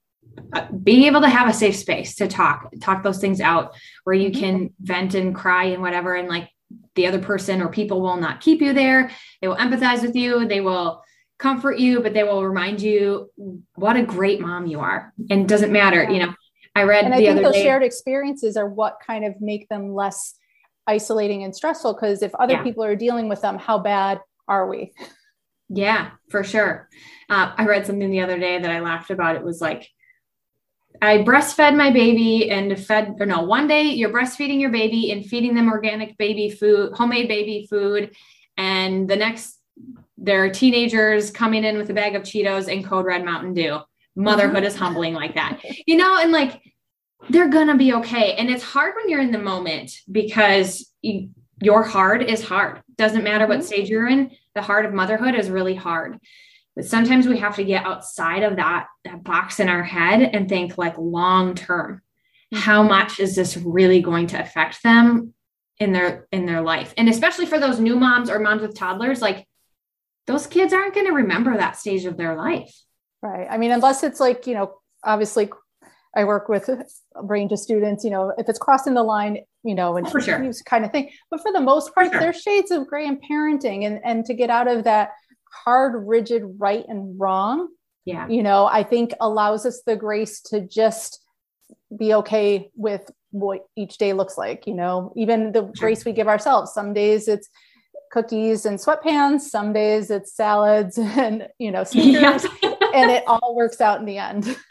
uh, 0.53 0.67
being 0.83 1.03
able 1.03 1.21
to 1.21 1.29
have 1.29 1.47
a 1.47 1.53
safe 1.53 1.75
space 1.75 2.15
to 2.15 2.27
talk 2.27 2.71
talk 2.81 3.03
those 3.03 3.19
things 3.19 3.41
out 3.41 3.73
where 4.03 4.15
you 4.15 4.29
mm-hmm. 4.29 4.39
can 4.39 4.73
vent 4.81 5.15
and 5.15 5.33
cry 5.33 5.65
and 5.65 5.81
whatever 5.81 6.15
and 6.15 6.27
like 6.27 6.49
the 6.95 7.07
other 7.07 7.19
person 7.19 7.61
or 7.61 7.69
people 7.69 8.01
will 8.01 8.17
not 8.17 8.41
keep 8.41 8.61
you 8.61 8.73
there 8.73 9.09
they 9.41 9.47
will 9.47 9.55
empathize 9.55 10.01
with 10.01 10.15
you 10.15 10.47
they 10.47 10.61
will 10.61 11.03
comfort 11.37 11.77
you 11.79 12.01
but 12.01 12.13
they 12.13 12.23
will 12.23 12.45
remind 12.45 12.81
you 12.81 13.29
what 13.75 13.97
a 13.97 14.03
great 14.03 14.39
mom 14.39 14.65
you 14.65 14.79
are 14.79 15.13
and 15.29 15.41
it 15.41 15.47
doesn't 15.47 15.71
matter 15.71 16.03
yeah. 16.03 16.09
you 16.09 16.19
know 16.19 16.33
I 16.75 16.83
read 16.83 17.05
and 17.05 17.13
I 17.13 17.17
think 17.17 17.41
those 17.41 17.53
day, 17.53 17.63
shared 17.63 17.83
experiences 17.83 18.57
are 18.57 18.67
what 18.67 18.97
kind 19.05 19.23
of 19.23 19.39
make 19.39 19.69
them 19.69 19.93
less 19.93 20.35
isolating 20.85 21.43
and 21.43 21.55
stressful. 21.55 21.93
Because 21.93 22.21
if 22.21 22.35
other 22.35 22.55
yeah. 22.55 22.63
people 22.63 22.83
are 22.83 22.95
dealing 22.95 23.29
with 23.29 23.41
them, 23.41 23.57
how 23.57 23.79
bad 23.79 24.19
are 24.47 24.67
we? 24.67 24.91
Yeah, 25.69 26.11
for 26.29 26.43
sure. 26.43 26.89
Uh, 27.29 27.53
I 27.57 27.65
read 27.65 27.87
something 27.87 28.11
the 28.11 28.21
other 28.21 28.37
day 28.37 28.59
that 28.59 28.69
I 28.69 28.81
laughed 28.81 29.09
about. 29.09 29.35
It 29.35 29.43
was 29.43 29.61
like, 29.61 29.89
I 31.01 31.19
breastfed 31.19 31.75
my 31.75 31.91
baby 31.91 32.51
and 32.51 32.77
fed, 32.79 33.15
or 33.19 33.25
no, 33.25 33.41
one 33.41 33.67
day 33.67 33.83
you're 33.83 34.11
breastfeeding 34.11 34.59
your 34.59 34.69
baby 34.69 35.11
and 35.11 35.25
feeding 35.25 35.55
them 35.55 35.69
organic 35.69 36.17
baby 36.17 36.49
food, 36.49 36.93
homemade 36.93 37.27
baby 37.27 37.67
food. 37.69 38.15
And 38.57 39.09
the 39.09 39.15
next, 39.15 39.59
there 40.17 40.43
are 40.43 40.49
teenagers 40.49 41.31
coming 41.31 41.63
in 41.63 41.77
with 41.77 41.89
a 41.89 41.93
bag 41.93 42.15
of 42.15 42.23
Cheetos 42.23 42.71
and 42.71 42.85
Code 42.85 43.05
Red 43.05 43.25
Mountain 43.25 43.53
Dew 43.53 43.79
motherhood 44.15 44.57
mm-hmm. 44.57 44.65
is 44.65 44.75
humbling 44.75 45.13
like 45.13 45.35
that 45.35 45.59
you 45.85 45.97
know 45.97 46.17
and 46.19 46.31
like 46.31 46.61
they're 47.29 47.49
gonna 47.49 47.75
be 47.75 47.93
okay 47.93 48.35
and 48.35 48.49
it's 48.49 48.63
hard 48.63 48.93
when 48.95 49.09
you're 49.09 49.21
in 49.21 49.31
the 49.31 49.37
moment 49.37 49.91
because 50.11 50.91
you, 51.01 51.29
your 51.61 51.83
hard 51.83 52.21
is 52.21 52.43
hard 52.43 52.81
doesn't 52.97 53.23
matter 53.23 53.47
what 53.47 53.59
mm-hmm. 53.59 53.67
stage 53.67 53.89
you're 53.89 54.07
in 54.07 54.31
the 54.53 54.61
heart 54.61 54.85
of 54.85 54.93
motherhood 54.93 55.35
is 55.35 55.49
really 55.49 55.75
hard 55.75 56.19
but 56.75 56.85
sometimes 56.85 57.27
we 57.27 57.39
have 57.39 57.55
to 57.55 57.63
get 57.63 57.85
outside 57.85 58.43
of 58.43 58.57
that, 58.57 58.87
that 59.05 59.23
box 59.23 59.61
in 59.61 59.69
our 59.69 59.83
head 59.83 60.21
and 60.21 60.49
think 60.49 60.77
like 60.77 60.97
long 60.97 61.55
term 61.55 62.01
how 62.53 62.81
mm-hmm. 62.81 62.89
much 62.89 63.19
is 63.19 63.35
this 63.35 63.57
really 63.57 64.01
going 64.01 64.27
to 64.27 64.39
affect 64.39 64.83
them 64.83 65.33
in 65.79 65.91
their 65.91 66.27
in 66.31 66.45
their 66.45 66.61
life 66.61 66.93
and 66.97 67.09
especially 67.09 67.45
for 67.45 67.59
those 67.59 67.79
new 67.79 67.95
moms 67.95 68.29
or 68.29 68.39
moms 68.39 68.61
with 68.61 68.77
toddlers 68.77 69.21
like 69.21 69.47
those 70.27 70.47
kids 70.47 70.73
aren't 70.73 70.93
going 70.93 71.05
to 71.05 71.11
remember 71.11 71.55
that 71.55 71.77
stage 71.77 72.05
of 72.05 72.17
their 72.17 72.35
life 72.35 72.73
Right. 73.25 73.47
I 73.49 73.57
mean, 73.57 73.71
unless 73.71 74.03
it's 74.03 74.19
like, 74.19 74.45
you 74.45 74.53
know, 74.53 74.75
obviously 75.03 75.49
I 76.15 76.25
work 76.25 76.47
with 76.47 76.69
a 76.69 76.85
range 77.23 77.51
of 77.51 77.57
students, 77.57 78.03
you 78.03 78.11
know, 78.11 78.31
if 78.37 78.47
it's 78.47 78.59
crossing 78.59 78.93
the 78.93 79.01
line, 79.01 79.39
you 79.63 79.73
know, 79.73 79.97
and 79.97 80.07
for 80.07 80.21
sure. 80.21 80.53
kind 80.65 80.85
of 80.85 80.91
thing. 80.91 81.09
But 81.31 81.41
for 81.41 81.51
the 81.51 81.59
most 81.59 81.95
part, 81.95 82.11
sure. 82.11 82.19
there's 82.19 82.39
shades 82.39 82.69
of 82.69 82.85
gray 82.85 83.07
in 83.07 83.19
parenting 83.19 83.83
and, 83.87 83.99
and 84.03 84.25
to 84.25 84.35
get 84.35 84.51
out 84.51 84.67
of 84.67 84.83
that 84.83 85.09
hard, 85.51 86.07
rigid 86.07 86.43
right 86.59 86.85
and 86.87 87.19
wrong. 87.19 87.69
Yeah. 88.05 88.27
You 88.27 88.43
know, 88.43 88.67
I 88.67 88.83
think 88.83 89.15
allows 89.19 89.65
us 89.65 89.81
the 89.87 89.95
grace 89.95 90.41
to 90.43 90.61
just 90.61 91.19
be 91.97 92.13
okay 92.13 92.69
with 92.75 93.09
what 93.31 93.65
each 93.75 93.97
day 93.97 94.13
looks 94.13 94.37
like. 94.37 94.67
You 94.67 94.75
know, 94.75 95.13
even 95.17 95.51
the 95.51 95.63
sure. 95.63 95.73
grace 95.79 96.05
we 96.05 96.11
give 96.11 96.27
ourselves. 96.27 96.73
Some 96.73 96.93
days 96.93 97.27
it's 97.27 97.49
cookies 98.11 98.65
and 98.65 98.79
sweatpants. 98.79 99.41
Some 99.41 99.73
days 99.73 100.11
it's 100.11 100.35
salads 100.35 100.97
and 100.99 101.47
you 101.57 101.71
know 101.71 101.83
sneakers. 101.91 102.45
And 102.95 103.11
it 103.11 103.23
all 103.27 103.55
works 103.55 103.81
out 103.81 103.99
in 103.99 104.05
the 104.05 104.17
end. 104.17 104.55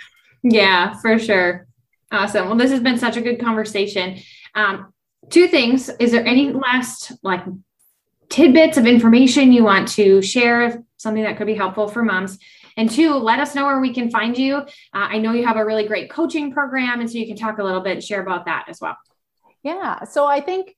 Yeah, 0.46 1.00
for 1.00 1.18
sure. 1.18 1.66
Awesome. 2.12 2.48
Well, 2.48 2.56
this 2.56 2.70
has 2.70 2.80
been 2.80 2.98
such 2.98 3.16
a 3.16 3.22
good 3.22 3.40
conversation. 3.40 4.18
Um, 4.54 4.92
two 5.30 5.48
things. 5.48 5.88
Is 5.98 6.12
there 6.12 6.24
any 6.24 6.52
last 6.52 7.12
like 7.22 7.42
tidbits 8.28 8.76
of 8.76 8.86
information 8.86 9.52
you 9.52 9.64
want 9.64 9.88
to 9.92 10.20
share? 10.20 10.84
Something 10.98 11.24
that 11.24 11.38
could 11.38 11.46
be 11.46 11.54
helpful 11.54 11.88
for 11.88 12.02
moms. 12.02 12.38
And 12.76 12.90
two, 12.90 13.14
let 13.14 13.40
us 13.40 13.54
know 13.54 13.64
where 13.64 13.80
we 13.80 13.94
can 13.94 14.10
find 14.10 14.36
you. 14.36 14.56
Uh, 14.56 14.66
I 14.92 15.18
know 15.18 15.32
you 15.32 15.46
have 15.46 15.56
a 15.56 15.64
really 15.64 15.86
great 15.86 16.10
coaching 16.10 16.52
program, 16.52 17.00
and 17.00 17.10
so 17.10 17.18
you 17.18 17.26
can 17.26 17.36
talk 17.36 17.58
a 17.58 17.64
little 17.64 17.80
bit, 17.80 18.04
share 18.04 18.20
about 18.20 18.44
that 18.44 18.66
as 18.68 18.80
well. 18.80 18.96
Yeah. 19.62 20.04
So 20.04 20.26
I 20.26 20.40
think 20.40 20.74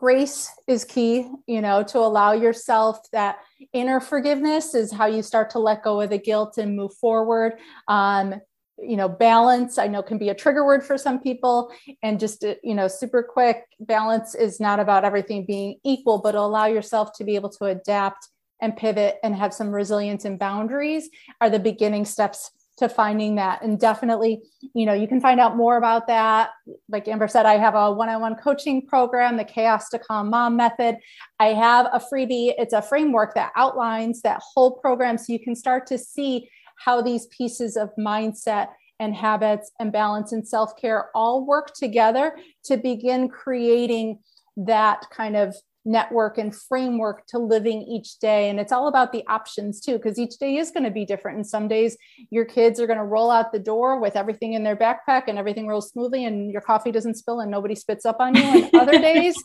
grace 0.00 0.50
is 0.66 0.82
key, 0.82 1.30
you 1.46 1.60
know, 1.60 1.82
to 1.82 1.98
allow 1.98 2.32
yourself 2.32 2.98
that 3.12 3.36
inner 3.74 4.00
forgiveness 4.00 4.74
is 4.74 4.90
how 4.90 5.04
you 5.04 5.22
start 5.22 5.50
to 5.50 5.58
let 5.58 5.82
go 5.82 6.00
of 6.00 6.08
the 6.08 6.16
guilt 6.16 6.56
and 6.56 6.74
move 6.74 6.94
forward. 6.94 7.58
Um, 7.86 8.40
you 8.78 8.96
know, 8.96 9.10
balance, 9.10 9.76
I 9.76 9.88
know 9.88 10.02
can 10.02 10.16
be 10.16 10.30
a 10.30 10.34
trigger 10.34 10.64
word 10.64 10.82
for 10.82 10.96
some 10.96 11.20
people. 11.20 11.70
And 12.02 12.18
just, 12.18 12.42
uh, 12.42 12.54
you 12.64 12.74
know, 12.74 12.88
super 12.88 13.22
quick 13.22 13.66
balance 13.78 14.34
is 14.34 14.58
not 14.58 14.80
about 14.80 15.04
everything 15.04 15.44
being 15.44 15.76
equal, 15.84 16.16
but 16.16 16.34
allow 16.34 16.64
yourself 16.64 17.12
to 17.18 17.24
be 17.24 17.34
able 17.34 17.50
to 17.50 17.66
adapt 17.66 18.26
and 18.62 18.74
pivot 18.74 19.18
and 19.22 19.36
have 19.36 19.52
some 19.52 19.70
resilience 19.70 20.24
and 20.24 20.38
boundaries 20.38 21.10
are 21.42 21.50
the 21.50 21.58
beginning 21.58 22.06
steps 22.06 22.50
to 22.80 22.88
finding 22.88 23.36
that. 23.36 23.62
And 23.62 23.78
definitely 23.78 24.42
you 24.74 24.84
know 24.84 24.92
you 24.92 25.08
can 25.08 25.20
find 25.20 25.40
out 25.40 25.56
more 25.56 25.76
about 25.76 26.06
that. 26.08 26.50
Like 26.88 27.08
amber 27.08 27.28
said 27.28 27.46
i 27.46 27.56
have 27.56 27.74
a 27.74 27.92
one-on-one 27.92 28.36
coaching 28.36 28.86
program 28.86 29.36
the 29.36 29.44
chaos 29.44 29.88
to 29.90 29.98
calm 29.98 30.30
mom 30.30 30.56
method. 30.56 30.96
I 31.38 31.48
have 31.48 31.86
a 31.92 32.00
freebie. 32.00 32.54
It's 32.58 32.74
a 32.74 32.82
framework 32.82 33.34
that 33.34 33.52
outlines 33.56 34.22
that 34.22 34.40
whole 34.42 34.72
program 34.72 35.16
so 35.16 35.32
you 35.32 35.40
can 35.40 35.54
start 35.54 35.86
to 35.86 35.96
see 35.96 36.50
how 36.76 37.00
these 37.00 37.26
pieces 37.26 37.76
of 37.76 37.90
mindset 37.98 38.68
and 38.98 39.14
habits 39.14 39.70
and 39.80 39.92
balance 39.92 40.32
and 40.32 40.46
self-care 40.46 41.10
all 41.14 41.46
work 41.46 41.72
together 41.74 42.36
to 42.64 42.76
begin 42.76 43.28
creating 43.28 44.18
that 44.56 45.04
kind 45.10 45.36
of 45.36 45.54
network 45.84 46.38
and 46.38 46.54
framework 46.54 47.26
to 47.26 47.38
living 47.38 47.82
each 47.82 48.18
day. 48.18 48.50
And 48.50 48.60
it's 48.60 48.72
all 48.72 48.88
about 48.88 49.12
the 49.12 49.26
options 49.26 49.80
too, 49.80 49.94
because 49.94 50.18
each 50.18 50.38
day 50.38 50.56
is 50.56 50.70
going 50.70 50.84
to 50.84 50.90
be 50.90 51.04
different. 51.04 51.36
And 51.36 51.46
some 51.46 51.68
days 51.68 51.96
your 52.30 52.44
kids 52.44 52.80
are 52.80 52.86
going 52.86 52.98
to 52.98 53.04
roll 53.04 53.30
out 53.30 53.52
the 53.52 53.58
door 53.58 54.00
with 54.00 54.16
everything 54.16 54.52
in 54.52 54.62
their 54.62 54.76
backpack 54.76 55.24
and 55.26 55.38
everything 55.38 55.66
rolls 55.66 55.90
smoothly 55.90 56.24
and 56.24 56.50
your 56.50 56.60
coffee 56.60 56.92
doesn't 56.92 57.16
spill 57.16 57.40
and 57.40 57.50
nobody 57.50 57.74
spits 57.74 58.04
up 58.04 58.16
on 58.20 58.34
you. 58.34 58.42
And 58.42 58.74
other 58.74 58.98
days, 59.00 59.42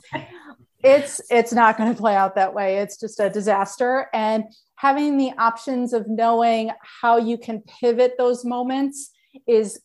it's 0.84 1.19
it's 1.30 1.54
not 1.54 1.78
going 1.78 1.93
to 1.93 2.00
play 2.00 2.15
out 2.15 2.36
that 2.36 2.54
way. 2.54 2.78
It's 2.78 3.00
just 3.00 3.19
a 3.19 3.30
disaster. 3.30 4.08
And 4.13 4.43
having 4.76 5.17
the 5.17 5.32
options 5.38 5.93
of 5.93 6.08
knowing 6.08 6.71
how 7.02 7.17
you 7.17 7.38
can 7.38 7.62
pivot 7.62 8.15
those 8.17 8.45
moments 8.45 9.12
is 9.48 9.80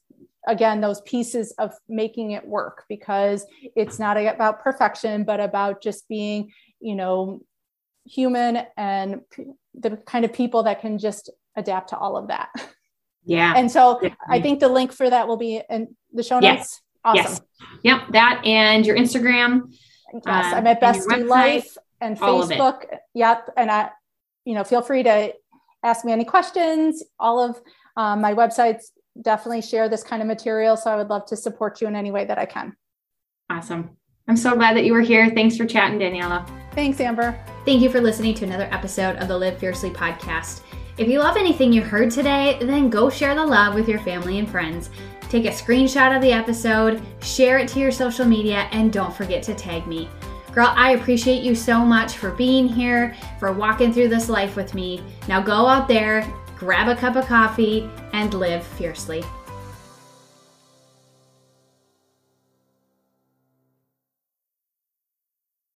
again 0.51 0.81
those 0.81 1.01
pieces 1.03 1.53
of 1.59 1.73
making 1.89 2.33
it 2.33 2.47
work 2.47 2.85
because 2.89 3.47
it's 3.77 3.99
not 3.99 4.17
about 4.17 4.63
perfection 4.63 5.25
but 5.25 5.41
about 5.41 5.83
just 5.83 6.09
being 6.09 6.51
you 6.81 6.95
know 6.95 7.41
human 8.05 8.59
and 8.77 9.21
the 9.75 9.97
kind 10.07 10.25
of 10.25 10.33
people 10.33 10.65
that 10.65 10.81
can 10.81 10.99
just 10.99 11.31
adapt 11.57 11.91
to 11.91 11.97
all 11.97 12.17
of 12.17 12.29
that. 12.29 12.49
Yeah. 13.25 13.53
And 13.55 13.71
so 13.71 14.01
i 14.29 14.41
think 14.41 14.61
the 14.61 14.69
link 14.69 14.93
for 14.93 15.09
that 15.09 15.29
will 15.29 15.37
be 15.37 15.61
in 15.69 15.95
the 16.13 16.23
show 16.23 16.41
notes. 16.41 16.43
Yes. 16.43 16.81
awesome. 17.05 17.25
Yes. 17.25 17.41
yep 17.83 18.01
that 18.13 18.43
and 18.47 18.87
your 18.87 18.97
instagram 18.97 19.73
yes 20.27 20.55
i'm 20.55 20.67
at 20.67 20.81
best 20.81 21.11
in 21.13 21.29
life 21.29 21.77
and 22.01 22.19
facebook. 22.19 22.85
Yep 23.15 23.51
and 23.59 23.71
i 23.71 23.91
you 24.47 24.55
know 24.55 24.65
feel 24.65 24.81
free 24.81 25.03
to 25.03 25.35
ask 25.83 26.05
me 26.05 26.13
any 26.13 26.25
questions. 26.25 27.03
All 27.19 27.41
of 27.41 27.61
um, 27.97 28.21
my 28.21 28.35
websites 28.35 28.87
definitely 29.23 29.63
share 29.63 29.89
this 29.89 30.03
kind 30.03 30.23
of 30.23 30.29
material. 30.29 30.77
So 30.77 30.91
I 30.91 30.97
would 30.97 31.09
love 31.09 31.27
to 31.27 31.37
support 31.37 31.81
you 31.81 31.89
in 31.89 31.97
any 31.97 32.11
way 32.11 32.25
that 32.25 32.39
I 32.39 32.47
can. 32.47 32.77
Awesome. 33.49 33.97
I'm 34.29 34.37
so 34.37 34.55
glad 34.55 34.77
that 34.77 34.85
you 34.85 34.93
were 34.93 35.01
here. 35.01 35.31
Thanks 35.31 35.57
for 35.57 35.67
chatting, 35.67 35.99
Daniela. 35.99 36.49
Thanks, 36.75 37.01
Amber. 37.01 37.39
Thank 37.65 37.83
you 37.83 37.91
for 37.91 38.01
listening 38.01 38.35
to 38.35 38.45
another 38.45 38.69
episode 38.71 39.17
of 39.17 39.29
the 39.29 39.37
Live 39.37 39.59
Fiercely 39.59 39.91
podcast. 39.91 40.63
If 40.99 41.09
you 41.09 41.19
love 41.19 41.37
anything 41.37 41.73
you 41.73 41.83
heard 41.83 42.11
today, 42.11 42.59
then 42.61 42.91
go 42.91 43.11
share 43.11 43.35
the 43.35 43.45
love 43.45 43.75
with 43.75 43.89
your 43.89 43.99
family 44.01 44.39
and 44.39 44.49
friends. 44.49 44.91
Take 45.31 45.47
a 45.47 45.51
screenshot 45.51 46.15
of 46.15 46.23
the 46.23 46.33
episode, 46.33 47.01
share 47.23 47.59
it 47.59 47.69
to 47.69 47.81
your 47.81 47.91
social 47.91 48.27
media, 48.27 48.69
and 48.73 48.93
don't 48.93 49.15
forget 49.15 49.43
to 49.45 49.55
tag 49.55 49.87
me. 49.87 50.09
Girl, 50.53 50.73
I 50.77 50.93
appreciate 50.93 51.43
you 51.43 51.55
so 51.55 51.85
much 51.85 52.17
for 52.17 52.33
being 52.33 52.69
here, 52.69 53.17
for 53.39 53.53
walking 53.53 53.93
through 53.93 54.09
this 54.09 54.29
life 54.29 54.57
with 54.57 54.75
me. 54.75 55.03
Now 55.29 55.41
go 55.41 55.67
out 55.67 55.87
there, 55.87 56.23
grab 56.61 56.89
a 56.89 56.95
cup 56.95 57.17
of 57.17 57.25
coffee, 57.25 57.89
and 58.13 58.35
live 58.35 58.63
fiercely. 58.63 59.25